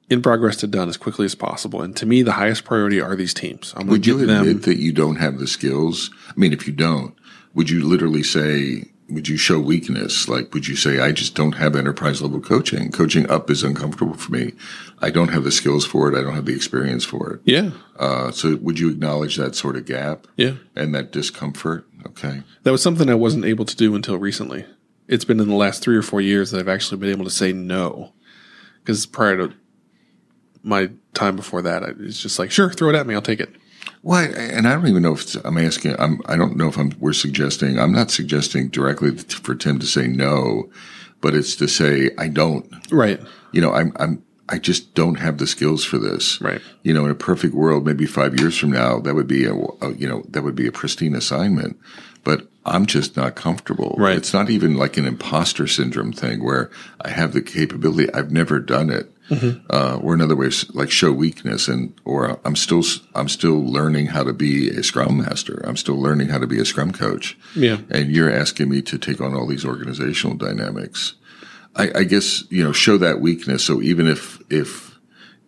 in 0.09 0.21
progress 0.21 0.57
to 0.57 0.67
done 0.67 0.89
as 0.89 0.97
quickly 0.97 1.25
as 1.25 1.35
possible. 1.35 1.81
And 1.83 1.97
to 1.97 2.05
me, 2.05 2.23
the 2.23 2.33
highest 2.33 2.65
priority 2.65 3.01
are 3.01 3.15
these 3.15 3.33
teams. 3.33 3.73
I'm 3.77 3.87
would 3.87 4.07
you 4.07 4.21
admit 4.21 4.45
them, 4.45 4.61
that 4.63 4.79
you 4.79 4.93
don't 4.93 5.17
have 5.17 5.39
the 5.39 5.47
skills? 5.47 6.11
I 6.29 6.33
mean, 6.37 6.53
if 6.53 6.67
you 6.67 6.73
don't, 6.73 7.15
would 7.55 7.71
you 7.71 7.87
literally 7.87 8.25
say, 8.25 8.91
would 9.11 9.29
you 9.29 9.37
show 9.37 9.59
weakness? 9.59 10.29
Like, 10.29 10.55
would 10.55 10.69
you 10.69 10.77
say, 10.77 11.01
I 11.01 11.13
just 11.13 11.35
don't 11.35 11.53
have 11.53 11.77
enterprise 11.77 12.23
level 12.23 12.41
coaching. 12.41 12.91
Coaching 12.91 13.29
up 13.29 13.51
is 13.51 13.63
uncomfortable 13.63 14.15
for 14.15 14.33
me. 14.33 14.53
I 15.01 15.11
don't 15.11 15.29
have 15.29 15.45
the 15.45 15.51
skills 15.53 15.85
for 15.85 16.09
it. 16.09 16.19
I 16.19 16.23
don't 16.23 16.35
have 16.35 16.47
the 16.47 16.55
experience 16.55 17.05
for 17.05 17.35
it. 17.35 17.41
Yeah. 17.45 17.71
Uh, 17.99 18.31
so 18.31 18.57
would 18.57 18.79
you 18.79 18.91
acknowledge 18.91 19.37
that 19.37 19.55
sort 19.55 19.77
of 19.77 19.87
gap? 19.87 20.27
Yeah. 20.37 20.55
And 20.77 20.95
that 20.95 21.13
discomfort? 21.13 21.87
Okay. 22.07 22.43
That 22.63 22.73
was 22.73 22.83
something 22.83 23.11
I 23.11 23.15
wasn't 23.15 23.45
able 23.45 23.65
to 23.65 23.77
do 23.77 23.95
until 23.95 24.17
recently. 24.17 24.65
It's 25.09 25.25
been 25.25 25.41
in 25.41 25.49
the 25.49 25.55
last 25.55 25.83
three 25.83 25.97
or 25.97 26.03
four 26.03 26.21
years 26.21 26.51
that 26.51 26.61
I've 26.61 26.69
actually 26.69 26.99
been 26.99 27.11
able 27.11 27.25
to 27.25 27.31
say 27.31 27.53
no. 27.53 28.13
Because 28.81 29.07
prior 29.07 29.37
to 29.37 29.55
my 30.63 30.91
time 31.15 31.37
before 31.37 31.63
that, 31.63 31.83
it's 31.99 32.21
just 32.21 32.39
like, 32.39 32.51
sure, 32.51 32.71
throw 32.71 32.91
it 32.91 32.95
at 32.95 33.07
me. 33.07 33.15
I'll 33.15 33.23
take 33.23 33.41
it. 33.41 33.55
Well, 34.03 34.33
and 34.35 34.67
I 34.67 34.73
don't 34.73 34.87
even 34.89 35.03
know 35.03 35.13
if 35.13 35.35
I'm 35.45 35.59
asking. 35.59 35.97
I'm. 35.99 36.21
I 36.27 36.37
don't 36.37 36.57
know 36.57 36.69
if 36.69 36.79
I'm. 36.79 36.93
We're 36.99 37.13
suggesting. 37.13 37.79
I'm 37.79 37.93
not 37.93 38.11
suggesting 38.11 38.69
directly 38.69 39.17
for 39.17 39.55
Tim 39.55 39.79
to 39.79 39.87
say 39.87 40.07
no, 40.07 40.71
but 41.21 41.35
it's 41.35 41.55
to 41.57 41.69
say 41.69 42.11
I 42.17 42.29
don't. 42.29 42.67
Right. 42.91 43.21
You 43.53 43.61
know, 43.61 43.73
I'm. 43.73 43.93
I'm. 43.97 44.23
I 44.49 44.59
just 44.59 44.95
don't 44.95 45.17
have 45.17 45.39
the 45.39 45.47
skills 45.47 45.85
for 45.85 45.99
this. 45.99 46.41
Right. 46.41 46.61
You 46.83 46.93
know, 46.93 47.05
in 47.05 47.11
a 47.11 47.15
perfect 47.15 47.55
world, 47.55 47.87
maybe 47.87 48.07
five 48.07 48.41
years 48.41 48.59
from 48.59 48.73
now, 48.73 48.99
that 49.01 49.15
would 49.15 49.29
be 49.29 49.45
a, 49.45 49.55
a 49.55 49.93
you 49.93 50.09
know 50.09 50.25
that 50.31 50.43
would 50.43 50.57
be 50.57 50.67
a 50.67 50.73
pristine 50.73 51.15
assignment. 51.15 51.79
But 52.25 52.49
I'm 52.65 52.87
just 52.87 53.17
not 53.17 53.37
comfortable. 53.37 53.95
Right. 53.99 54.17
It's 54.17 54.33
not 54.33 54.51
even 54.51 54.77
like 54.77 54.97
an 54.97 55.07
imposter 55.07 55.67
syndrome 55.67 56.13
thing 56.13 56.43
where 56.43 56.71
I 57.03 57.11
have 57.11 57.33
the 57.33 57.43
capability. 57.43 58.13
I've 58.13 58.31
never 58.31 58.59
done 58.61 58.91
it. 58.91 59.13
Mm-hmm. 59.31 59.67
Uh, 59.71 59.97
or 60.03 60.15
in 60.15 60.21
other 60.21 60.37
ways, 60.37 60.69
like 60.75 60.91
show 60.91 61.13
weakness 61.13 61.69
and, 61.69 61.95
or 62.05 62.41
I'm 62.45 62.57
still, 62.57 62.83
I'm 63.15 63.29
still 63.29 63.65
learning 63.65 64.07
how 64.07 64.25
to 64.25 64.33
be 64.33 64.69
a 64.69 64.83
scrum 64.83 65.19
master. 65.19 65.63
I'm 65.65 65.77
still 65.77 65.99
learning 65.99 66.29
how 66.29 66.39
to 66.39 66.47
be 66.47 66.61
a 66.61 66.65
scrum 66.65 66.93
coach. 66.93 67.39
Yeah. 67.55 67.79
And 67.91 68.11
you're 68.11 68.31
asking 68.31 68.69
me 68.69 68.83
to 68.83 68.99
take 68.99 69.21
on 69.21 69.35
all 69.35 69.47
these 69.47 69.65
organizational 69.65 70.37
dynamics. 70.37 71.15
I, 71.77 71.91
I 71.95 72.05
guess, 72.05 72.45
you 72.51 72.65
know, 72.65 72.73
show 72.73 72.99
that 72.99 73.21
weakness. 73.21 73.65
So 73.65 73.81
even 73.81 74.09
if, 74.09 74.43
if, 74.51 74.99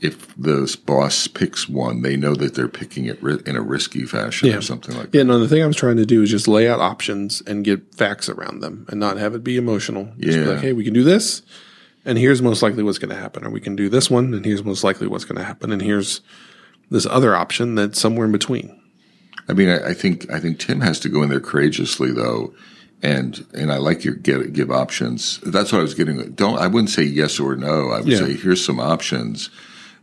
if 0.01 0.35
the 0.37 0.77
boss 0.85 1.29
picks 1.29 1.69
one, 1.69 2.03
they 2.03 2.17
know 2.17 2.35
that 2.35 2.55
they're 2.55 2.69
picking 2.69 3.07
it 3.07 3.21
in 3.21 3.57
a 3.57 3.63
risky 3.63 4.05
fashion 4.05 4.49
yeah. 4.49 4.57
or 4.57 4.61
something 4.61 4.97
like 4.97 5.07
yeah, 5.07 5.11
that. 5.11 5.19
Yeah, 5.19 5.23
no, 5.25 5.39
the 5.39 5.49
thing 5.49 5.63
I 5.63 5.67
was 5.67 5.77
trying 5.77 5.97
to 5.97 6.07
do 6.07 6.23
is 6.23 6.31
just 6.31 6.49
lay 6.49 6.69
out 6.69 6.81
options 6.81 7.41
and 7.47 7.65
get 7.65 7.95
facts 7.95 8.29
around 8.29 8.61
them 8.61 8.87
and 8.89 8.99
not 8.99 9.17
have 9.17 9.35
it 9.35 9.45
be 9.45 9.57
emotional. 9.57 10.13
Just 10.19 10.39
yeah. 10.39 10.45
like, 10.45 10.59
hey, 10.59 10.73
we 10.73 10.83
can 10.83 10.93
do 10.93 11.05
this, 11.05 11.43
and 12.05 12.19
here's 12.19 12.43
most 12.43 12.63
likely 12.63 12.83
what's 12.83 12.99
going 12.99 13.15
to 13.15 13.21
happen. 13.21 13.45
Or 13.45 13.51
we 13.51 13.61
can 13.61 13.77
do 13.77 13.89
this 13.89 14.11
one, 14.11 14.35
and 14.35 14.45
here's 14.45 14.65
most 14.65 14.85
likely 14.85 15.07
what's 15.07 15.25
going 15.25 15.39
to 15.39 15.45
happen. 15.45 15.73
And 15.73 15.83
here's 15.83 16.21
this 16.91 17.07
other 17.07 17.35
option 17.35 17.75
that's 17.75 18.01
somewhere 18.01 18.27
in 18.27 18.33
between. 18.33 18.79
I 19.49 19.55
mean, 19.55 19.69
I, 19.69 19.89
I 19.91 19.95
think 19.95 20.31
I 20.31 20.39
think 20.41 20.59
Tim 20.59 20.81
has 20.83 21.01
to 21.01 21.09
go 21.09 21.23
in 21.23 21.29
there 21.31 21.41
courageously, 21.41 22.13
though, 22.13 22.55
and 23.03 23.45
and 23.55 23.73
I 23.73 23.79
like 23.79 24.05
your 24.05 24.15
get, 24.15 24.53
give 24.53 24.71
options. 24.71 25.41
That's 25.41 25.73
what 25.73 25.79
I 25.79 25.83
was 25.83 25.95
getting. 25.95 26.33
Don't 26.33 26.59
I 26.59 26.67
wouldn't 26.69 26.91
say 26.91 27.03
yes 27.03 27.41
or 27.41 27.57
no. 27.57 27.91
I 27.91 27.99
would 28.01 28.09
Yeah. 28.09 28.19
say 28.19 28.35
here's 28.35 28.65
some 28.65 28.79
options. 28.81 29.51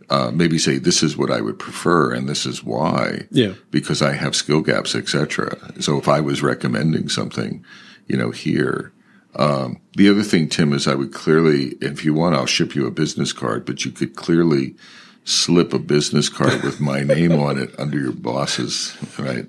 Uh, 0.10 0.32
maybe 0.34 0.58
say 0.58 0.80
this 0.80 1.04
is 1.04 1.16
what 1.16 1.30
I 1.30 1.40
would 1.40 1.60
prefer 1.60 2.12
and 2.12 2.28
this 2.28 2.48
is 2.48 2.64
why. 2.64 3.28
Yeah. 3.30 3.54
Because 3.70 4.02
I 4.02 4.14
have 4.14 4.36
skill 4.36 4.62
gaps, 4.62 4.96
etc. 4.96 5.56
So 5.82 6.00
if 6.00 6.08
I 6.10 6.20
was 6.20 6.42
recommending 6.42 7.10
something, 7.10 7.64
you 8.08 8.18
know, 8.18 8.32
here. 8.32 8.92
Um, 9.40 9.80
the 9.96 10.10
other 10.10 10.22
thing, 10.24 10.50
Tim, 10.50 10.74
is 10.74 10.86
I 10.88 10.96
would 10.96 11.14
clearly, 11.14 11.76
if 11.82 12.04
you 12.04 12.14
want, 12.14 12.36
I'll 12.36 12.46
ship 12.46 12.76
you 12.76 12.86
a 12.86 12.92
business 12.92 13.32
card, 13.32 13.66
but 13.66 13.86
you 13.86 13.92
could 13.92 14.16
clearly 14.18 14.76
slip 15.24 15.74
a 15.74 15.80
business 15.80 16.28
card 16.28 16.62
with 16.62 16.82
my 16.82 17.02
name 17.04 17.32
on 17.32 17.58
it 17.58 17.74
under 17.80 17.98
your 17.98 18.12
boss's, 18.12 18.98
right? 19.18 19.46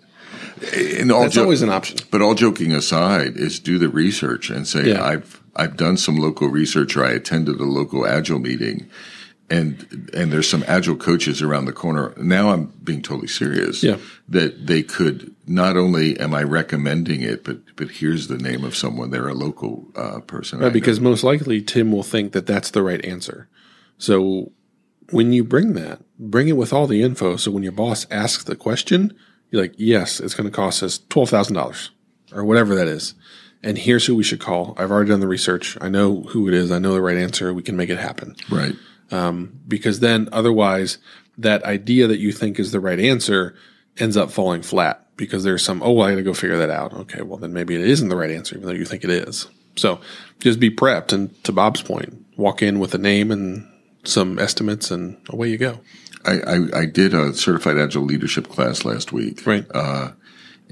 And 0.77 1.11
all 1.11 1.23
That's 1.23 1.35
jo- 1.35 1.43
always 1.43 1.63
an 1.63 1.71
option. 1.71 1.99
but 2.13 2.23
all 2.23 2.35
joking 2.35 2.71
aside, 2.73 3.37
is 3.37 3.59
do 3.59 3.79
the 3.79 3.89
research 3.89 4.49
and 4.51 4.67
say 4.67 4.91
Yeah. 4.91 5.05
I've 5.05 5.41
I've 5.57 5.77
done 5.77 5.97
some 5.97 6.17
local 6.17 6.49
research 6.49 6.97
or 6.97 7.05
I 7.05 7.11
attended 7.11 7.59
a 7.59 7.65
local 7.65 8.07
agile 8.07 8.39
meeting 8.39 8.89
and 9.51 10.11
and 10.15 10.33
there's 10.33 10.49
some 10.49 10.65
agile 10.67 10.97
coaches 10.97 11.43
around 11.43 11.65
the 11.65 11.73
corner. 11.73 12.15
Now 12.17 12.51
I'm 12.51 12.67
being 12.85 13.03
totally 13.03 13.29
serious. 13.29 13.83
Yeah. 13.83 13.99
That 14.29 14.67
they 14.67 14.83
could 14.83 15.35
not 15.47 15.77
only 15.77 16.19
am 16.19 16.33
I 16.33 16.45
recommending 16.45 17.23
it, 17.23 17.45
but 17.45 17.59
but 17.77 17.91
here's 17.91 18.29
the 18.29 18.39
name 18.39 18.65
of 18.65 18.77
someone. 18.77 19.11
They're 19.11 19.29
a 19.29 19.35
local 19.35 19.89
uh, 19.97 20.21
person. 20.21 20.61
Right, 20.61 20.73
because 20.73 21.01
most 21.01 21.25
likely 21.25 21.61
Tim 21.61 21.91
will 21.91 22.05
think 22.05 22.33
that 22.33 22.47
that's 22.47 22.71
the 22.71 22.83
right 22.83 23.05
answer. 23.05 23.49
So 23.99 24.53
when 25.11 25.33
you 25.33 25.43
bring 25.43 25.73
that, 25.75 26.01
bring 26.19 26.49
it 26.49 26.57
with 26.57 26.73
all 26.73 26.87
the 26.87 27.03
info. 27.03 27.37
So 27.37 27.51
when 27.51 27.65
your 27.65 27.73
boss 27.73 28.07
asks 28.11 28.45
the 28.45 28.57
question, 28.57 29.13
you're 29.51 29.63
like, 29.63 29.75
yes, 29.77 30.21
it's 30.21 30.35
going 30.35 30.49
to 30.49 30.55
cost 30.55 30.83
us 30.83 30.99
$12,000 30.99 31.91
or 32.33 32.45
whatever 32.45 32.75
that 32.77 32.87
is. 32.87 33.15
And 33.63 33.77
here's 33.77 34.07
who 34.07 34.15
we 34.15 34.23
should 34.23 34.41
call. 34.41 34.75
I've 34.79 34.91
already 34.91 35.11
done 35.11 35.21
the 35.21 35.29
research. 35.29 35.77
I 35.81 35.89
know 35.89 36.23
who 36.23 36.49
it 36.49 36.55
is. 36.55 36.71
I 36.71 36.79
know 36.79 36.95
the 36.95 37.03
right 37.03 37.17
answer. 37.19 37.53
We 37.53 37.63
can 37.63 37.77
make 37.77 37.91
it 37.91 37.99
happen. 37.99 38.37
right. 38.51 38.75
Because 39.11 40.01
then 40.01 40.29
otherwise 40.33 40.99
that 41.39 41.65
idea 41.65 42.07
that 42.07 42.19
you 42.19 42.33
think 42.33 42.59
is 42.59 42.73
the 42.73 42.81
right 42.81 43.01
answer 43.01 43.55
ends 43.99 44.17
up 44.17 44.31
falling 44.31 44.63
flat 44.63 45.07
because 45.17 45.45
there's 45.45 45.63
some, 45.63 45.83
oh, 45.83 45.93
well, 45.93 46.07
I 46.07 46.13
got 46.13 46.17
to 46.17 46.23
go 46.23 46.35
figure 46.35 46.57
that 46.59 46.71
out. 46.71 46.93
Okay. 46.95 47.23
Well, 47.23 47.39
then 47.39 47.53
maybe 47.53 47.75
it 47.75 47.83
isn't 47.83 48.09
the 48.09 48.17
right 48.17 48.31
answer, 48.31 48.57
even 48.57 48.67
though 48.67 48.75
you 48.75 48.85
think 48.85 49.05
it 49.05 49.11
is. 49.11 49.49
So 49.77 50.01
just 50.39 50.61
be 50.61 50.71
prepped. 50.71 51.13
And 51.13 51.43
to 51.45 51.53
Bob's 51.53 51.83
point, 51.83 52.25
walk 52.37 52.63
in 52.63 52.79
with 52.79 52.95
a 52.95 52.99
name 52.99 53.31
and 53.31 53.67
some 54.05 54.39
estimates 54.39 54.91
and 54.91 55.19
away 55.29 55.49
you 55.49 55.59
go. 55.59 55.81
I, 56.25 56.41
I, 56.41 56.81
I 56.81 56.87
did 56.87 57.15
a 57.15 57.35
certified 57.35 57.79
agile 57.79 58.03
leadership 58.03 58.49
class 58.49 58.85
last 58.85 59.13
week. 59.13 59.47
Right. 59.47 59.67
Uh, 59.75 60.13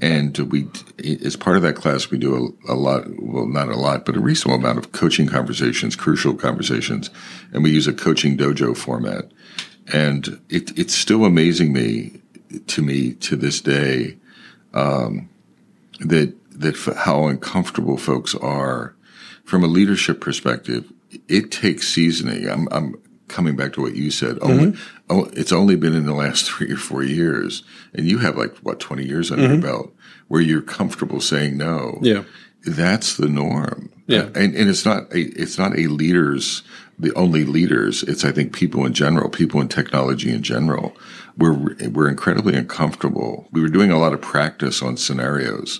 and 0.01 0.37
we, 0.37 0.67
as 1.03 1.35
part 1.35 1.57
of 1.57 1.61
that 1.63 1.75
class, 1.75 2.09
we 2.09 2.17
do 2.17 2.55
a, 2.67 2.73
a 2.73 2.75
lot, 2.75 3.03
well, 3.19 3.47
not 3.47 3.69
a 3.69 3.75
lot, 3.75 4.05
but 4.05 4.15
a 4.15 4.21
reasonable 4.21 4.57
amount 4.57 4.77
of 4.77 4.91
coaching 4.93 5.27
conversations, 5.27 5.95
crucial 5.95 6.33
conversations. 6.33 7.09
And 7.51 7.63
we 7.63 7.71
use 7.71 7.87
a 7.87 7.93
coaching 7.93 8.37
dojo 8.37 8.77
format. 8.77 9.31
And 9.91 10.39
it, 10.49 10.77
it's 10.77 10.95
still 10.95 11.25
amazing 11.25 11.73
me, 11.73 12.21
to 12.67 12.81
me, 12.81 13.13
to 13.15 13.35
this 13.35 13.59
day, 13.59 14.17
um, 14.73 15.29
that, 15.99 16.33
that 16.51 16.77
how 16.97 17.27
uncomfortable 17.27 17.97
folks 17.97 18.35
are 18.35 18.95
from 19.43 19.63
a 19.63 19.67
leadership 19.67 20.21
perspective. 20.21 20.91
It 21.27 21.51
takes 21.51 21.87
seasoning. 21.87 22.47
I'm, 22.47 22.67
I'm 22.71 22.95
coming 23.29 23.55
back 23.55 23.73
to 23.73 23.81
what 23.81 23.95
you 23.95 24.11
said. 24.11 24.37
Only, 24.41 24.71
mm-hmm. 24.71 24.81
oh, 25.09 25.29
it's 25.33 25.51
only 25.51 25.75
been 25.75 25.95
in 25.95 26.05
the 26.05 26.13
last 26.13 26.45
three 26.49 26.71
or 26.71 26.77
four 26.77 27.03
years, 27.03 27.63
and 27.93 28.07
you 28.07 28.19
have 28.19 28.37
like 28.37 28.55
what 28.57 28.79
twenty 28.79 29.05
years 29.05 29.31
under 29.31 29.45
your 29.45 29.53
mm-hmm. 29.53 29.61
belt, 29.61 29.95
where 30.27 30.41
you're 30.41 30.61
comfortable 30.61 31.21
saying 31.21 31.57
no. 31.57 31.99
Yeah. 32.01 32.23
That's 32.65 33.15
the 33.15 33.29
norm. 33.29 33.89
Yeah. 34.07 34.23
Uh, 34.23 34.31
and 34.35 34.55
and 34.55 34.69
it's 34.69 34.85
not 34.85 35.03
a 35.13 35.19
it's 35.19 35.57
not 35.57 35.77
a 35.77 35.87
leaders 35.87 36.63
the 36.99 37.13
only 37.13 37.45
leaders. 37.45 38.03
It's 38.03 38.25
I 38.25 38.31
think 38.31 38.53
people 38.53 38.85
in 38.85 38.93
general, 38.93 39.29
people 39.29 39.61
in 39.61 39.69
technology 39.69 40.31
in 40.31 40.43
general. 40.43 40.95
We're 41.37 41.75
we're 41.89 42.09
incredibly 42.09 42.55
uncomfortable. 42.55 43.47
We 43.51 43.61
were 43.61 43.69
doing 43.69 43.91
a 43.91 43.97
lot 43.97 44.13
of 44.13 44.21
practice 44.21 44.81
on 44.81 44.97
scenarios, 44.97 45.79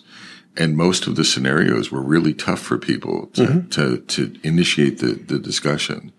and 0.56 0.78
most 0.78 1.06
of 1.08 1.18
the 1.18 1.26
scenarios 1.26 1.92
were 1.92 2.02
really 2.02 2.34
tough 2.34 2.60
for 2.60 2.78
people 2.78 3.28
to, 3.34 3.42
mm-hmm. 3.42 3.70
to, 3.70 3.98
to 3.98 4.36
initiate 4.44 5.00
the, 5.00 5.14
the 5.14 5.40
discussion. 5.40 6.14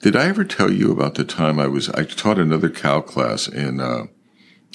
Did 0.00 0.16
I 0.16 0.26
ever 0.26 0.44
tell 0.44 0.72
you 0.72 0.90
about 0.92 1.14
the 1.14 1.24
time 1.24 1.58
I 1.58 1.66
was, 1.66 1.88
I 1.90 2.04
taught 2.04 2.38
another 2.38 2.70
CAL 2.70 3.02
class 3.02 3.46
in, 3.46 3.80
uh, 3.80 4.04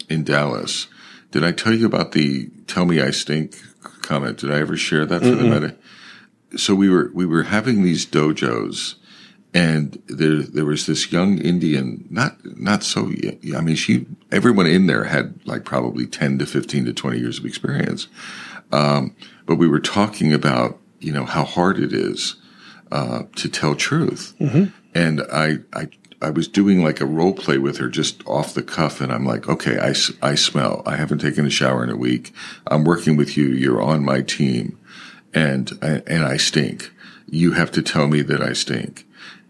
in 0.09 0.23
Dallas. 0.23 0.87
Did 1.31 1.43
I 1.43 1.51
tell 1.51 1.73
you 1.73 1.85
about 1.85 2.11
the 2.11 2.49
tell 2.67 2.85
me 2.85 3.01
I 3.01 3.11
stink 3.11 3.55
comment? 4.01 4.37
Did 4.37 4.51
I 4.51 4.59
ever 4.59 4.77
share 4.77 5.05
that 5.05 5.21
for 5.21 5.31
the 5.31 5.43
meta? 5.43 5.75
So 6.57 6.75
we 6.75 6.89
were, 6.89 7.11
we 7.13 7.25
were 7.25 7.43
having 7.43 7.83
these 7.83 8.05
dojos 8.05 8.95
and 9.53 10.01
there, 10.07 10.43
there 10.43 10.65
was 10.65 10.85
this 10.85 11.11
young 11.13 11.37
Indian, 11.37 12.05
not, 12.09 12.37
not 12.57 12.83
so, 12.83 13.09
I 13.55 13.61
mean, 13.61 13.75
she, 13.77 14.05
everyone 14.31 14.67
in 14.67 14.87
there 14.87 15.05
had 15.05 15.39
like 15.45 15.63
probably 15.63 16.05
10 16.05 16.39
to 16.39 16.45
15 16.45 16.85
to 16.85 16.93
20 16.93 17.17
years 17.17 17.39
of 17.39 17.45
experience. 17.45 18.07
Um, 18.73 19.15
but 19.45 19.55
we 19.55 19.67
were 19.67 19.79
talking 19.79 20.33
about, 20.33 20.79
you 20.99 21.13
know, 21.13 21.25
how 21.25 21.45
hard 21.45 21.79
it 21.79 21.93
is, 21.93 22.35
uh, 22.91 23.23
to 23.37 23.47
tell 23.49 23.75
truth. 23.75 24.35
And 24.95 25.21
I, 25.31 25.57
I, 25.73 25.89
I 26.21 26.29
was 26.31 26.47
doing 26.47 26.83
like 26.83 27.01
a 27.01 27.05
role 27.05 27.33
play 27.33 27.57
with 27.57 27.77
her 27.77 27.89
just 27.89 28.25
off 28.25 28.53
the 28.53 28.63
cuff. 28.63 29.01
And 29.01 29.11
I'm 29.11 29.25
like, 29.25 29.47
okay, 29.47 29.77
I, 29.77 29.93
I 30.27 30.35
smell. 30.35 30.81
I 30.85 30.95
haven't 30.95 31.19
taken 31.19 31.45
a 31.45 31.49
shower 31.51 31.83
in 31.83 31.91
a 31.91 31.97
week. 31.97 32.33
I'm 32.65 32.85
working 32.85 33.17
with 33.17 33.35
you. 33.35 33.47
You're 33.47 33.81
on 33.81 34.03
my 34.03 34.21
team 34.21 34.79
and, 35.33 35.77
and 35.83 36.23
I 36.25 36.37
stink. 36.37 36.91
You 37.29 37.51
have 37.51 37.71
to 37.71 37.81
tell 37.81 38.07
me 38.07 38.21
that 38.21 38.41
I 38.41 38.53
stink. 38.53 39.05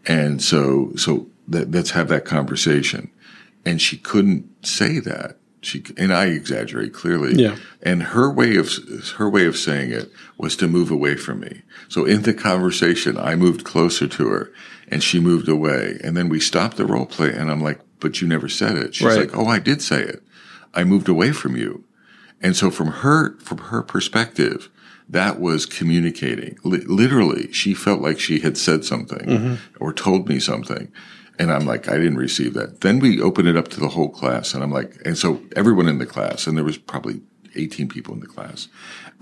And 0.08 0.42
so, 0.42 0.94
so 0.96 1.28
let's 1.48 1.92
have 1.92 2.08
that 2.10 2.26
conversation. 2.26 3.12
And 3.64 3.82
she 3.82 3.98
couldn't 3.98 4.66
say 4.66 5.00
that. 5.00 5.38
She, 5.66 5.84
and 5.98 6.14
I 6.14 6.26
exaggerate 6.28 6.94
clearly. 6.94 7.34
Yeah. 7.42 7.58
And 7.82 8.04
her 8.04 8.30
way 8.32 8.56
of, 8.56 8.70
her 9.18 9.30
way 9.30 9.46
of 9.46 9.58
saying 9.58 9.92
it 9.92 10.12
was 10.38 10.56
to 10.58 10.68
move 10.68 10.92
away 10.92 11.16
from 11.16 11.40
me. 11.40 11.64
So 11.90 12.06
in 12.06 12.22
the 12.22 12.34
conversation, 12.34 13.18
I 13.18 13.36
moved 13.36 13.64
closer 13.64 14.08
to 14.08 14.28
her 14.28 14.54
and 14.88 15.04
she 15.04 15.20
moved 15.20 15.50
away. 15.50 15.98
And 16.04 16.16
then 16.16 16.30
we 16.30 16.40
stopped 16.40 16.78
the 16.78 16.86
role 16.86 17.06
play 17.08 17.34
and 17.34 17.50
I'm 17.50 17.62
like, 17.62 17.80
but 18.00 18.22
you 18.22 18.28
never 18.28 18.48
said 18.48 18.78
it. 18.78 18.94
She's 18.94 19.08
Right. 19.08 19.20
like, 19.20 19.36
oh, 19.36 19.48
I 19.48 19.60
did 19.60 19.82
say 19.82 20.02
it. 20.02 20.22
I 20.74 20.84
moved 20.84 21.10
away 21.10 21.32
from 21.32 21.56
you. 21.56 21.84
And 22.42 22.56
so 22.56 22.70
from 22.70 22.88
her, 22.88 23.38
from 23.40 23.58
her 23.58 23.82
perspective, 23.82 24.70
that 25.10 25.40
was 25.40 25.66
communicating. 25.66 26.58
Li- 26.64 26.86
literally, 26.86 27.52
she 27.52 27.74
felt 27.74 28.02
like 28.02 28.20
she 28.20 28.40
had 28.40 28.58
said 28.58 28.84
something 28.84 29.26
mm-hmm. 29.28 29.56
or 29.80 29.94
told 29.94 30.28
me 30.28 30.40
something. 30.40 30.92
And 31.38 31.52
I'm 31.52 31.66
like, 31.66 31.90
I 31.90 31.98
didn't 31.98 32.18
receive 32.18 32.54
that. 32.54 32.82
Then 32.82 33.00
we 33.00 33.22
open 33.22 33.46
it 33.48 33.56
up 33.58 33.68
to 33.70 33.80
the 33.80 33.90
whole 33.90 34.10
class. 34.10 34.54
And 34.54 34.64
I'm 34.64 34.72
like, 34.72 34.96
and 35.06 35.18
so 35.18 35.42
everyone 35.56 35.88
in 35.88 35.98
the 35.98 36.06
class, 36.06 36.48
and 36.48 36.58
there 36.58 36.64
was 36.64 36.78
probably 36.78 37.22
18 37.56 37.88
people 37.90 38.14
in 38.14 38.20
the 38.20 38.28
class. 38.28 38.68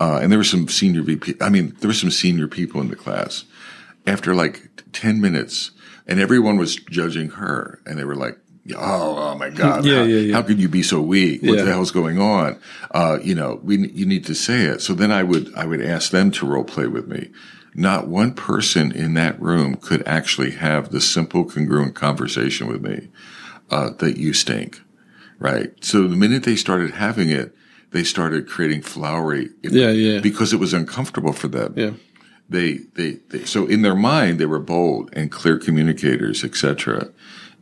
Uh, 0.00 0.18
and 0.22 0.30
there 0.30 0.38
were 0.38 0.44
some 0.44 0.68
senior 0.68 1.02
VP. 1.02 1.34
I 1.40 1.48
mean, 1.48 1.76
there 1.80 1.88
were 1.88 1.94
some 1.94 2.10
senior 2.10 2.48
people 2.48 2.80
in 2.80 2.88
the 2.88 2.96
class 2.96 3.44
after 4.06 4.34
like 4.34 4.70
10 4.92 5.20
minutes 5.20 5.70
and 6.06 6.20
everyone 6.20 6.56
was 6.56 6.76
judging 6.76 7.30
her 7.30 7.80
and 7.86 7.98
they 7.98 8.04
were 8.04 8.16
like, 8.16 8.38
Oh, 8.74 9.16
oh 9.18 9.34
my 9.38 9.50
God. 9.62 9.84
Yeah, 9.84 9.96
how, 9.98 10.02
yeah, 10.04 10.18
yeah. 10.20 10.34
how 10.34 10.42
could 10.42 10.58
you 10.58 10.68
be 10.68 10.82
so 10.82 11.00
weak? 11.00 11.42
What 11.42 11.58
Yeah. 11.58 11.64
the 11.64 11.70
hell's 11.70 11.90
going 11.90 12.18
on? 12.18 12.58
Uh, 12.90 13.18
you 13.22 13.34
know, 13.34 13.60
we, 13.62 13.76
you 13.90 14.06
need 14.06 14.24
to 14.26 14.34
say 14.34 14.62
it. 14.62 14.80
So 14.80 14.94
then 14.94 15.12
I 15.12 15.22
would, 15.22 15.54
I 15.54 15.64
would 15.66 15.82
ask 15.82 16.10
them 16.10 16.30
to 16.32 16.46
role 16.46 16.64
play 16.64 16.86
with 16.86 17.06
me. 17.06 17.30
Not 17.74 18.06
one 18.06 18.34
person 18.34 18.92
in 18.92 19.14
that 19.14 19.40
room 19.40 19.74
could 19.76 20.06
actually 20.06 20.52
have 20.52 20.90
the 20.90 21.00
simple, 21.00 21.44
congruent 21.44 21.94
conversation 21.94 22.66
with 22.68 22.82
me, 22.82 23.08
uh, 23.70 23.90
that 23.98 24.16
you 24.16 24.32
stink. 24.32 24.80
Right. 25.38 25.72
So 25.84 26.06
the 26.06 26.16
minute 26.16 26.44
they 26.44 26.56
started 26.56 26.92
having 26.92 27.30
it, 27.30 27.54
they 27.90 28.04
started 28.04 28.48
creating 28.48 28.82
flowery. 28.82 29.50
Yeah, 29.62 29.90
yeah. 29.90 30.20
Because 30.20 30.52
it 30.52 30.60
was 30.60 30.72
uncomfortable 30.72 31.32
for 31.32 31.48
them 31.48 31.74
Yeah. 31.76 31.90
they, 32.48 32.78
they, 32.94 33.12
they, 33.30 33.44
so 33.44 33.66
in 33.66 33.82
their 33.82 33.94
mind, 33.96 34.38
they 34.38 34.46
were 34.46 34.58
bold 34.60 35.10
and 35.12 35.30
clear 35.30 35.58
communicators, 35.58 36.44
etc. 36.44 37.10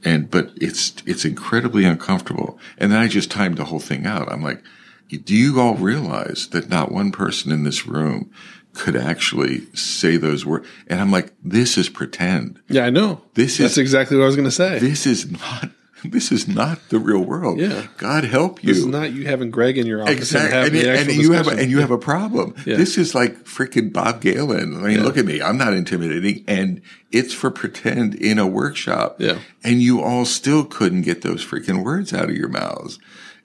And, 0.05 0.31
but 0.31 0.51
it's, 0.57 0.95
it's 1.07 1.25
incredibly 1.25 1.85
uncomfortable. 1.85 2.59
And 2.79 2.93
then 2.93 2.99
I 2.99 3.09
just 3.09 3.31
timed 3.31 3.57
the 3.57 3.65
whole 3.65 3.81
thing 3.81 4.07
out. 4.07 4.31
I'm 4.31 4.43
like, 4.43 4.63
do 5.09 5.35
you 5.35 5.61
all 5.61 5.75
realize 5.75 6.49
that 6.49 6.69
not 6.69 6.93
one 6.93 7.13
person 7.13 7.53
in 7.53 7.65
this 7.65 7.87
room 7.87 8.31
could 8.75 8.97
actually 8.97 9.67
say 9.75 10.17
those 10.17 10.45
words? 10.47 10.67
And 10.87 11.01
I'm 11.01 11.11
like, 11.11 11.33
this 11.43 11.77
is 11.79 11.89
pretend. 11.89 12.61
Yeah, 12.69 12.85
I 12.87 12.91
know. 12.91 13.23
This 13.35 13.59
That's 13.59 13.73
is- 13.73 13.79
exactly 13.79 14.17
what 14.17 14.25
I 14.25 14.27
was 14.27 14.37
going 14.37 14.49
to 14.49 14.51
say. 14.51 14.79
This 14.79 15.07
is 15.07 15.31
not, 15.31 15.71
this 16.05 16.33
is 16.33 16.49
not 16.49 16.79
the 16.89 16.99
real 16.99 17.21
world. 17.21 17.61
Yeah. 17.61 17.87
God 17.99 18.25
help 18.25 18.63
you. 18.65 18.69
this 18.69 18.79
is 18.79 18.87
not 18.87 19.13
you 19.13 19.27
having 19.27 19.51
Greg 19.51 19.79
in 19.79 19.87
your 19.87 20.03
office 20.03 20.17
Exactly, 20.17 20.81
and 20.81 20.89
and, 20.99 21.09
and 21.11 21.19
you 21.21 21.33
have 21.33 21.47
a, 21.47 21.51
and 21.53 21.71
you 21.71 21.79
have 21.81 21.91
a 21.93 21.99
problem. 21.99 22.55
Yeah. 22.67 22.77
This 22.77 22.99
is 22.99 23.15
like 23.15 23.45
freaking 23.45 23.93
Bob 23.93 24.21
Galen. 24.21 24.77
I 24.77 24.89
mean, 24.89 24.99
Yeah. 24.99 25.05
look 25.05 25.17
at 25.17 25.25
me. 25.27 25.41
I'm 25.41 25.57
not 25.59 25.75
intimidating, 25.75 26.45
and 26.49 26.81
it's 27.13 27.33
for 27.33 27.51
pretend 27.51 28.15
in 28.17 28.39
a 28.39 28.47
workshop. 28.47 29.17
Yeah. 29.21 29.39
and 29.63 29.81
you 29.81 30.01
all 30.03 30.25
still 30.25 30.65
couldn't 30.65 31.03
get 31.03 31.23
those 31.23 31.45
freaking 31.47 31.85
words 31.85 32.13
out 32.13 32.25
of 32.31 32.35
your 32.37 32.49
mouths. 32.49 32.99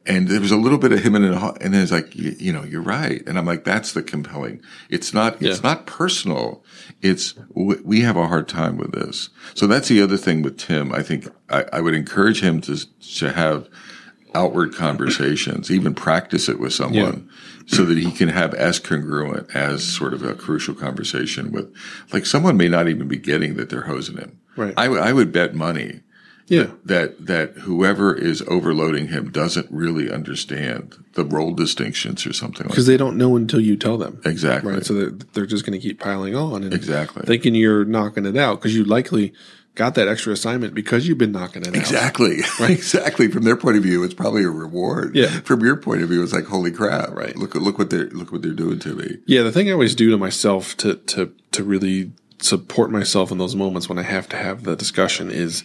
And 0.08 0.28
there 0.28 0.39
was 0.39 0.52
a 0.52 0.58
little 0.58 0.78
bit 0.78 0.91
of 0.93 1.00
him 1.04 1.15
in 1.15 1.24
and 1.26 1.36
and 1.62 1.74
then 1.74 1.82
it's 1.84 1.91
like, 1.91 2.15
you, 2.15 2.34
you 2.39 2.54
know, 2.54 2.63
you're 2.63 2.82
right. 2.82 3.22
And 3.28 3.38
I'm 3.38 3.46
like, 3.46 3.63
that's 3.65 3.91
the 3.93 4.02
compelling. 4.02 4.62
It's 4.89 5.13
not, 5.13 5.41
it's 5.41 5.58
Yeah. 5.62 5.70
not 5.70 5.86
personal. 5.86 6.63
It's, 7.02 7.36
we 7.54 8.02
have 8.02 8.15
a 8.17 8.28
hard 8.28 8.48
time 8.48 8.78
with 8.78 8.93
this. 8.93 9.30
So 9.54 9.67
that's 9.67 9.89
the 9.89 10.02
other 10.02 10.17
thing 10.17 10.41
with 10.43 10.58
Tim. 10.58 10.93
I 10.93 11.04
think 11.04 11.28
I, 11.50 11.65
I 11.74 11.82
would 11.82 11.93
encourage 11.93 12.41
him 12.41 12.62
to, 12.62 12.78
to 13.17 13.34
have 13.34 13.67
outward 14.34 14.74
conversations, 14.74 15.72
even 15.72 15.93
practice 15.93 16.48
it 16.50 16.60
with 16.60 16.74
someone 16.74 17.30
so 17.65 17.84
that 17.86 17.98
he 17.98 18.12
can 18.12 18.30
have 18.30 18.54
as 18.54 18.80
congruent 18.80 19.54
as 19.56 19.84
sort 19.84 20.13
of 20.13 20.24
a 20.24 20.34
crucial 20.36 20.74
conversation 20.74 21.52
with, 21.52 21.74
like 22.13 22.26
someone 22.26 22.56
may 22.56 22.67
not 22.70 22.88
even 22.88 23.08
be 23.08 23.17
getting 23.17 23.56
that 23.56 23.70
they're 23.70 23.82
hosing 23.84 24.17
him. 24.17 24.39
Right. 24.56 24.74
I, 24.78 24.84
w- 24.86 25.02
I 25.02 25.12
would 25.12 25.32
bet 25.32 25.54
money 25.54 26.02
yeah. 26.48 26.68
that 26.86 27.26
that 27.28 27.54
whoever 27.60 28.14
is 28.16 28.42
overloading 28.48 29.08
him 29.08 29.32
doesn't 29.32 29.68
really 29.72 30.12
understand 30.12 30.96
the 31.14 31.26
role 31.26 31.54
distinctions 31.54 32.26
or 32.26 32.34
something 32.34 32.64
like 32.64 32.70
Because 32.70 32.88
they 32.88 32.98
don't 32.98 33.18
know 33.18 33.36
until 33.36 33.60
you 33.60 33.76
tell 33.76 33.98
them. 33.98 34.22
Exactly. 34.26 34.74
Right. 34.74 34.86
So 34.86 34.94
they're, 34.94 35.12
they're 35.34 35.46
just 35.46 35.66
going 35.66 35.80
to 35.80 35.86
keep 35.86 36.00
piling 36.00 36.36
on 36.36 36.64
and 36.64 36.74
Exactly. 36.74 37.24
thinking 37.26 37.56
you're 37.56 37.86
knocking 37.86 38.26
it 38.26 38.38
out 38.38 38.60
because 38.60 38.76
you 38.76 38.84
likely 38.84 39.34
got 39.76 39.94
that 39.96 40.08
extra 40.08 40.34
assignment 40.34 40.74
because 40.74 41.08
you've 41.08 41.20
been 41.20 41.32
knocking 41.32 41.62
it 41.62 41.70
out. 41.70 41.76
Exactly. 41.76 42.40
exactly. 42.62 43.30
From 43.30 43.44
their 43.44 43.56
point 43.56 43.78
of 43.78 43.84
view, 43.84 44.04
it's 44.04 44.14
probably 44.14 44.44
a 44.44 44.50
reward. 44.50 45.16
Yeah. 45.16 45.28
From 45.42 45.64
your 45.64 45.78
point 45.78 46.02
of 46.02 46.10
view, 46.10 46.24
it's 46.24 46.34
like, 46.34 46.46
holy 46.46 46.72
crap. 46.72 47.12
Right. 47.12 47.36
Look 47.36 47.56
look 47.56 47.78
what 47.78 47.90
they're 47.90 48.10
look 48.10 48.32
what 48.32 48.42
they're 48.42 48.52
doing 48.54 48.80
to 48.80 48.96
me. 48.96 49.18
Yeah, 49.26 49.44
the 49.44 49.52
thing 49.52 49.70
I 49.70 49.74
always 49.74 49.96
do 49.96 50.10
to 50.12 50.18
myself 50.18 50.76
to 50.78 50.96
to 50.96 51.34
to 51.52 51.64
really 51.64 52.12
support 52.40 52.92
myself 52.92 53.32
in 53.32 53.38
those 53.38 53.56
moments 53.56 53.90
when 53.90 53.98
I 53.98 54.04
have 54.04 54.28
to 54.30 54.38
have 54.38 54.64
the 54.64 54.76
discussion 54.76 55.32
is 55.32 55.64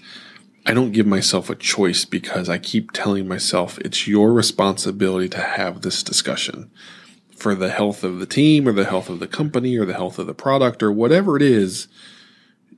I 0.64 0.74
don't 0.74 0.92
give 0.92 1.06
myself 1.06 1.50
a 1.50 1.54
choice 1.56 2.04
because 2.04 2.48
I 2.48 2.58
keep 2.58 2.92
telling 2.92 3.26
myself 3.26 3.78
it's 3.78 4.06
your 4.06 4.32
responsibility 4.32 5.28
to 5.30 5.40
have 5.40 5.82
this 5.82 6.02
discussion 6.02 6.70
for 7.36 7.54
the 7.56 7.70
health 7.70 8.04
of 8.04 8.20
the 8.20 8.26
team 8.26 8.68
or 8.68 8.72
the 8.72 8.84
health 8.84 9.08
of 9.08 9.18
the 9.18 9.26
company 9.26 9.76
or 9.76 9.84
the 9.84 9.94
health 9.94 10.18
of 10.20 10.26
the 10.28 10.34
product 10.34 10.82
or 10.82 10.92
whatever 10.92 11.36
it 11.36 11.42
is. 11.42 11.88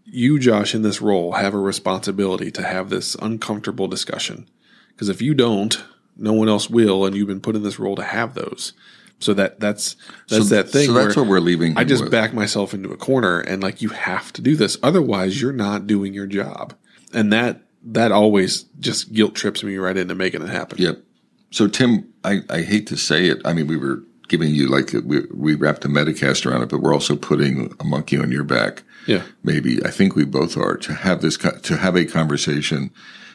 You, 0.06 0.38
Josh, 0.38 0.74
in 0.74 0.82
this 0.82 1.02
role 1.02 1.32
have 1.32 1.52
a 1.54 1.58
responsibility 1.58 2.50
to 2.52 2.62
have 2.62 2.88
this 2.88 3.14
uncomfortable 3.16 3.88
discussion. 3.88 4.48
Because 4.90 5.08
if 5.08 5.20
you 5.20 5.34
don't, 5.34 5.82
no 6.16 6.32
one 6.32 6.48
else 6.48 6.70
will, 6.70 7.04
and 7.04 7.14
you've 7.16 7.26
been 7.26 7.40
put 7.40 7.56
in 7.56 7.64
this 7.64 7.78
role 7.80 7.96
to 7.96 8.04
have 8.04 8.34
those. 8.34 8.72
So 9.18 9.34
that 9.34 9.60
that's 9.60 9.96
that's 10.28 10.48
So- 10.48 10.54
that 10.54 10.70
thing. 10.70 10.86
so 10.86 10.92
that's 10.94 11.16
where 11.16 11.24
what 11.24 11.30
we're 11.30 11.40
leaving 11.40 11.76
I 11.76 11.84
just 11.84 12.04
with. 12.04 12.12
back 12.12 12.32
myself 12.32 12.72
into 12.72 12.90
a 12.92 12.96
corner 12.96 13.40
and 13.40 13.62
like 13.62 13.82
you 13.82 13.88
have 13.90 14.32
to 14.34 14.42
do 14.42 14.56
this, 14.56 14.78
otherwise 14.82 15.40
you're 15.42 15.52
not 15.52 15.86
doing 15.86 16.14
your 16.14 16.26
job, 16.26 16.74
and 17.12 17.32
that 17.32 17.60
that 17.84 18.12
always 18.12 18.64
just 18.80 19.12
guilt 19.12 19.34
trips 19.34 19.62
me 19.62 19.76
right 19.76 19.96
into 19.96 20.14
making 20.14 20.42
it 20.42 20.48
happen. 20.48 20.78
Yep. 20.78 21.02
So 21.50 21.68
Tim, 21.68 22.12
I, 22.24 22.40
I 22.50 22.62
hate 22.62 22.86
to 22.88 22.96
say 22.96 23.26
it. 23.26 23.40
I 23.44 23.52
mean, 23.52 23.66
we 23.66 23.76
were 23.76 24.02
giving 24.28 24.54
you 24.54 24.68
like 24.68 24.94
uh, 24.94 25.00
we, 25.04 25.20
we 25.32 25.54
wrapped 25.54 25.84
a 25.84 25.88
Metacast 25.88 26.46
around 26.46 26.62
it, 26.62 26.68
but 26.68 26.80
we're 26.80 26.94
also 26.94 27.16
putting 27.16 27.74
a 27.78 27.84
monkey 27.84 28.18
on 28.18 28.30
your 28.32 28.44
back. 28.44 28.82
Yeah. 29.06 29.22
Maybe 29.42 29.84
I 29.84 29.90
think 29.90 30.16
we 30.16 30.24
both 30.24 30.56
are 30.56 30.76
to 30.78 30.94
have 30.94 31.20
this 31.20 31.36
to 31.36 31.76
have 31.76 31.96
a 31.96 32.04
conversation. 32.04 32.90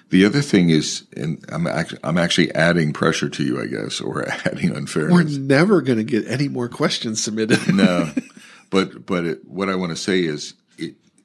The 0.09 0.25
other 0.25 0.41
thing 0.41 0.71
is, 0.71 1.05
and 1.15 1.43
I'm 1.49 1.67
actually, 1.67 1.99
I'm 2.03 2.17
actually 2.17 2.51
adding 2.55 2.93
pressure 2.93 3.29
to 3.29 3.43
you, 3.43 3.61
I 3.61 3.67
guess, 3.67 4.01
or 4.01 4.27
adding 4.45 4.75
unfairness. 4.75 5.13
We're 5.13 5.39
never 5.39 5.81
going 5.81 5.99
to 5.99 6.03
get 6.03 6.27
any 6.27 6.47
more 6.47 6.67
questions 6.67 7.23
submitted. 7.23 7.73
no, 7.73 8.11
but 8.71 9.05
but 9.05 9.25
it, 9.25 9.45
what 9.45 9.69
I 9.69 9.75
want 9.75 9.91
to 9.91 9.95
say 9.95 10.23
is, 10.23 10.55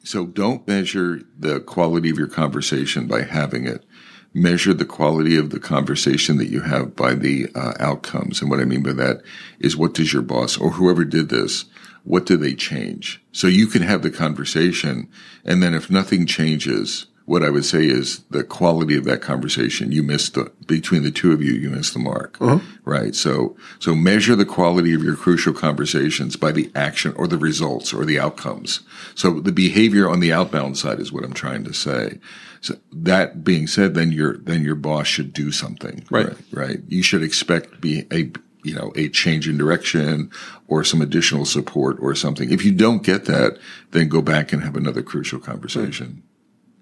so 0.04 0.26
don't 0.26 0.66
measure 0.68 1.22
the 1.38 1.60
quality 1.60 2.10
of 2.10 2.18
your 2.18 2.28
conversation 2.28 3.06
by 3.06 3.22
having 3.22 3.66
it. 3.66 3.84
Measure 4.32 4.74
the 4.74 4.84
quality 4.84 5.36
of 5.36 5.50
the 5.50 5.60
conversation 5.60 6.36
that 6.38 6.50
you 6.50 6.60
have 6.60 6.94
by 6.94 7.14
the 7.14 7.48
uh, 7.54 7.72
outcomes. 7.78 8.40
And 8.40 8.50
what 8.50 8.60
I 8.60 8.64
mean 8.64 8.82
by 8.82 8.92
that 8.92 9.22
is, 9.60 9.76
what 9.76 9.94
does 9.94 10.12
your 10.12 10.22
boss 10.22 10.58
or 10.58 10.72
whoever 10.72 11.04
did 11.04 11.28
this, 11.28 11.64
what 12.02 12.26
do 12.26 12.36
they 12.36 12.54
change? 12.54 13.22
So 13.32 13.46
you 13.46 13.66
can 13.66 13.82
have 13.82 14.02
the 14.02 14.10
conversation, 14.10 15.08
and 15.44 15.62
then 15.62 15.72
if 15.72 15.90
nothing 15.90 16.26
changes, 16.26 17.06
what 17.26 17.42
I 17.42 17.48
would 17.48 17.64
say 17.64 17.86
is 17.86 18.20
the 18.30 18.44
quality 18.44 18.96
of 18.96 19.04
that 19.04 19.22
conversation. 19.22 19.92
You 19.92 20.02
missed 20.02 20.34
the 20.34 20.52
between 20.66 21.02
the 21.02 21.10
two 21.10 21.32
of 21.32 21.42
you. 21.42 21.52
You 21.52 21.70
missed 21.70 21.94
the 21.94 21.98
mark, 21.98 22.36
uh-huh. 22.40 22.58
right? 22.84 23.14
So 23.14 23.56
so 23.78 23.94
measure 23.94 24.36
the 24.36 24.44
quality 24.44 24.92
of 24.92 25.02
your 25.02 25.16
crucial 25.16 25.54
conversations 25.54 26.36
by 26.36 26.52
the 26.52 26.70
action 26.74 27.14
or 27.16 27.26
the 27.26 27.38
results 27.38 27.94
or 27.94 28.04
the 28.04 28.20
outcomes. 28.20 28.80
So 29.14 29.40
the 29.40 29.52
behavior 29.52 30.08
on 30.08 30.20
the 30.20 30.32
outbound 30.32 30.76
side 30.76 31.00
is 31.00 31.12
what 31.12 31.24
I'm 31.24 31.32
trying 31.32 31.64
to 31.64 31.72
say. 31.72 32.18
So 32.60 32.76
that 32.92 33.42
being 33.42 33.66
said, 33.66 33.94
then 33.94 34.12
your 34.12 34.38
then 34.38 34.62
your 34.62 34.74
boss 34.74 35.06
should 35.06 35.32
do 35.32 35.50
something, 35.50 36.04
Right. 36.10 36.26
Right. 36.26 36.36
right? 36.52 36.80
You 36.88 37.02
should 37.02 37.22
expect 37.22 37.80
be 37.80 38.06
a 38.12 38.30
you 38.64 38.74
know 38.74 38.92
a 38.96 39.08
change 39.08 39.48
in 39.48 39.56
direction 39.56 40.30
or 40.68 40.84
some 40.84 41.00
additional 41.00 41.46
support 41.46 41.96
or 42.00 42.14
something. 42.14 42.50
If 42.50 42.66
you 42.66 42.72
don't 42.72 43.02
get 43.02 43.24
that, 43.26 43.58
then 43.92 44.08
go 44.08 44.20
back 44.20 44.52
and 44.52 44.62
have 44.62 44.76
another 44.76 45.02
crucial 45.02 45.38
conversation. 45.38 46.22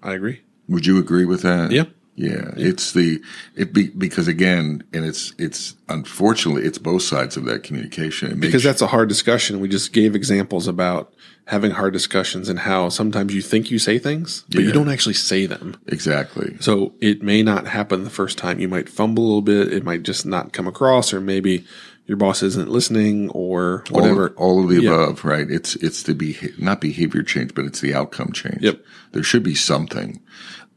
I 0.03 0.13
agree. 0.13 0.41
Would 0.67 0.85
you 0.85 0.99
agree 0.99 1.25
with 1.25 1.41
that? 1.41 1.71
Yeah. 1.71 1.85
Yeah, 2.15 2.51
it's 2.57 2.91
the 2.91 3.19
it 3.55 3.73
be, 3.73 3.87
because 3.87 4.27
again, 4.27 4.83
and 4.93 5.03
it's 5.03 5.33
it's 5.39 5.75
unfortunately 5.89 6.61
it's 6.61 6.77
both 6.77 7.01
sides 7.01 7.37
of 7.37 7.45
that 7.45 7.63
communication. 7.63 8.39
Because 8.39 8.61
that's 8.63 8.83
a 8.83 8.87
hard 8.87 9.09
discussion. 9.09 9.59
We 9.59 9.67
just 9.67 9.93
gave 9.93 10.13
examples 10.13 10.67
about 10.67 11.11
having 11.47 11.71
hard 11.71 11.91
discussions 11.91 12.49
and 12.49 12.59
how 12.59 12.89
sometimes 12.89 13.33
you 13.33 13.41
think 13.41 13.71
you 13.71 13.79
say 13.79 13.97
things, 13.97 14.45
but 14.49 14.61
you 14.61 14.71
don't 14.71 14.89
actually 14.89 15.15
say 15.15 15.47
them. 15.47 15.75
exactly 15.87 16.55
So 16.59 16.93
it 17.01 17.23
may 17.23 17.41
not 17.41 17.65
happen 17.65 18.03
the 18.03 18.11
first 18.11 18.37
time. 18.37 18.59
You 18.59 18.69
might 18.69 18.89
fumble 18.89 19.23
a 19.23 19.25
little 19.25 19.41
bit. 19.41 19.73
It 19.73 19.83
might 19.83 20.03
just 20.03 20.23
not 20.23 20.53
come 20.53 20.67
across, 20.67 21.13
or 21.13 21.19
maybe 21.19 21.65
your 22.05 22.17
boss 22.17 22.43
isn't 22.43 22.69
listening, 22.69 23.29
or 23.29 23.83
whatever. 23.89 24.27
of, 24.27 24.37
all 24.37 24.63
of 24.63 24.69
the 24.69 24.81
Yeah. 24.81 24.91
above, 24.91 25.23
right? 25.25 25.49
It's 25.49 25.75
it's 25.77 26.03
the 26.03 26.13
beha- 26.13 26.51
not 26.57 26.81
behavior 26.81 27.23
change, 27.23 27.53
but 27.55 27.65
it's 27.65 27.79
the 27.81 27.93
outcome 27.93 28.31
change. 28.33 28.61
Yep. 28.61 28.83
There 29.13 29.23
should 29.23 29.43
be 29.43 29.55
something, 29.55 30.19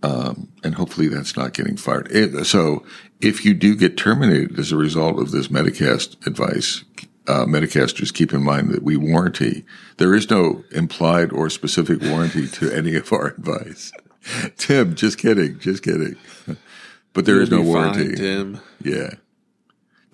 um, 0.03 0.49
and 0.63 0.75
hopefully 0.77 1.09
that's 1.09 1.37
not 1.37 1.53
getting 1.55 1.77
fired. 1.77 2.09
It, 2.11 2.45
so 2.47 2.85
if 3.21 3.45
you 3.45 3.55
do 3.55 3.75
get 3.75 3.97
terminated 3.97 4.59
as 4.59 4.71
a 4.73 4.77
result 4.77 5.19
of 5.19 5.31
this 5.33 5.49
Metacast 5.49 6.27
advice, 6.27 6.85
uh, 7.27 7.45
Metacasters 7.47 8.13
keep 8.15 8.33
in 8.33 8.43
mind 8.45 8.71
that 8.71 8.83
we 8.83 8.97
warranty. 8.97 9.65
There 9.97 10.15
is 10.15 10.31
no 10.31 10.63
implied 10.71 11.33
or 11.33 11.51
specific 11.51 12.01
warranty 12.03 12.47
to 12.49 12.71
any 12.71 12.95
of 12.95 13.13
our 13.13 13.29
advice. 13.29 13.91
Tim, 14.57 14.95
just 14.95 15.19
kidding, 15.19 15.59
just 15.59 15.83
kidding. 15.83 16.17
But 17.13 17.25
there 17.25 17.41
is 17.41 17.49
You'll 17.49 17.61
no 17.61 17.65
be 17.65 17.73
fine, 17.73 17.93
warranty. 17.97 18.15
Tim. 18.17 18.61
Yeah. 18.83 19.15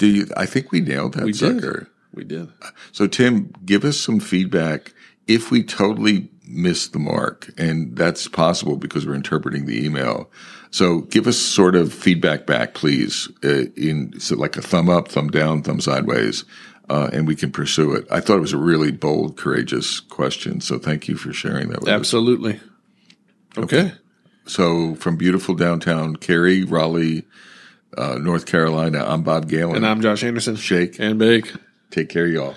Do 0.02 0.08
you? 0.08 0.26
I 0.36 0.46
think 0.46 0.72
we 0.72 0.80
nailed 0.80 1.14
that 1.14 1.26
We 1.26 1.32
sucker. 1.32 1.78
did. 1.78 1.86
We 2.12 2.24
did. 2.24 2.48
So, 2.90 3.06
Tim, 3.06 3.52
give 3.64 3.84
us 3.84 3.96
some 3.96 4.18
feedback 4.18 4.92
if 5.28 5.52
we 5.52 5.62
totally 5.62 6.28
missed 6.44 6.92
the 6.92 6.98
mark, 6.98 7.50
and 7.56 7.96
that's 7.96 8.26
possible 8.26 8.76
because 8.76 9.06
we're 9.06 9.14
interpreting 9.14 9.66
the 9.66 9.86
email. 9.86 10.28
So, 10.72 11.02
give 11.02 11.28
us 11.28 11.38
sort 11.38 11.76
of 11.76 11.94
feedback 11.94 12.46
back, 12.46 12.74
please, 12.74 13.28
uh, 13.44 13.66
in 13.76 14.18
so 14.18 14.34
like 14.34 14.56
a 14.56 14.60
thumb 14.60 14.88
up, 14.88 15.06
thumb 15.06 15.28
down, 15.28 15.62
thumb 15.62 15.80
sideways, 15.80 16.44
uh, 16.90 17.08
and 17.12 17.28
we 17.28 17.36
can 17.36 17.52
pursue 17.52 17.92
it. 17.92 18.04
I 18.10 18.18
thought 18.18 18.38
it 18.38 18.40
was 18.40 18.52
a 18.52 18.58
really 18.58 18.90
bold, 18.90 19.36
courageous 19.36 20.00
question. 20.00 20.60
So, 20.60 20.80
thank 20.80 21.06
you 21.06 21.14
for 21.14 21.32
sharing 21.32 21.68
that 21.68 21.78
with 21.78 21.88
us. 21.88 21.94
Absolutely. 21.94 22.58
Okay. 23.56 23.92
So, 24.46 24.96
from 24.96 25.14
beautiful 25.16 25.54
downtown 25.54 26.16
Cary, 26.16 26.64
Raleigh, 26.64 27.24
uh, 27.96 28.18
North 28.18 28.46
Carolina, 28.46 29.04
I'm 29.06 29.22
Bob 29.22 29.48
Galen. 29.48 29.76
And 29.76 29.86
I'm 29.86 30.00
Josh 30.00 30.22
Anderson. 30.24 30.56
Shake. 30.56 30.98
and 30.98 31.18
bake. 31.18 31.52
Take 31.90 32.08
care, 32.08 32.26
y'all. 32.26 32.54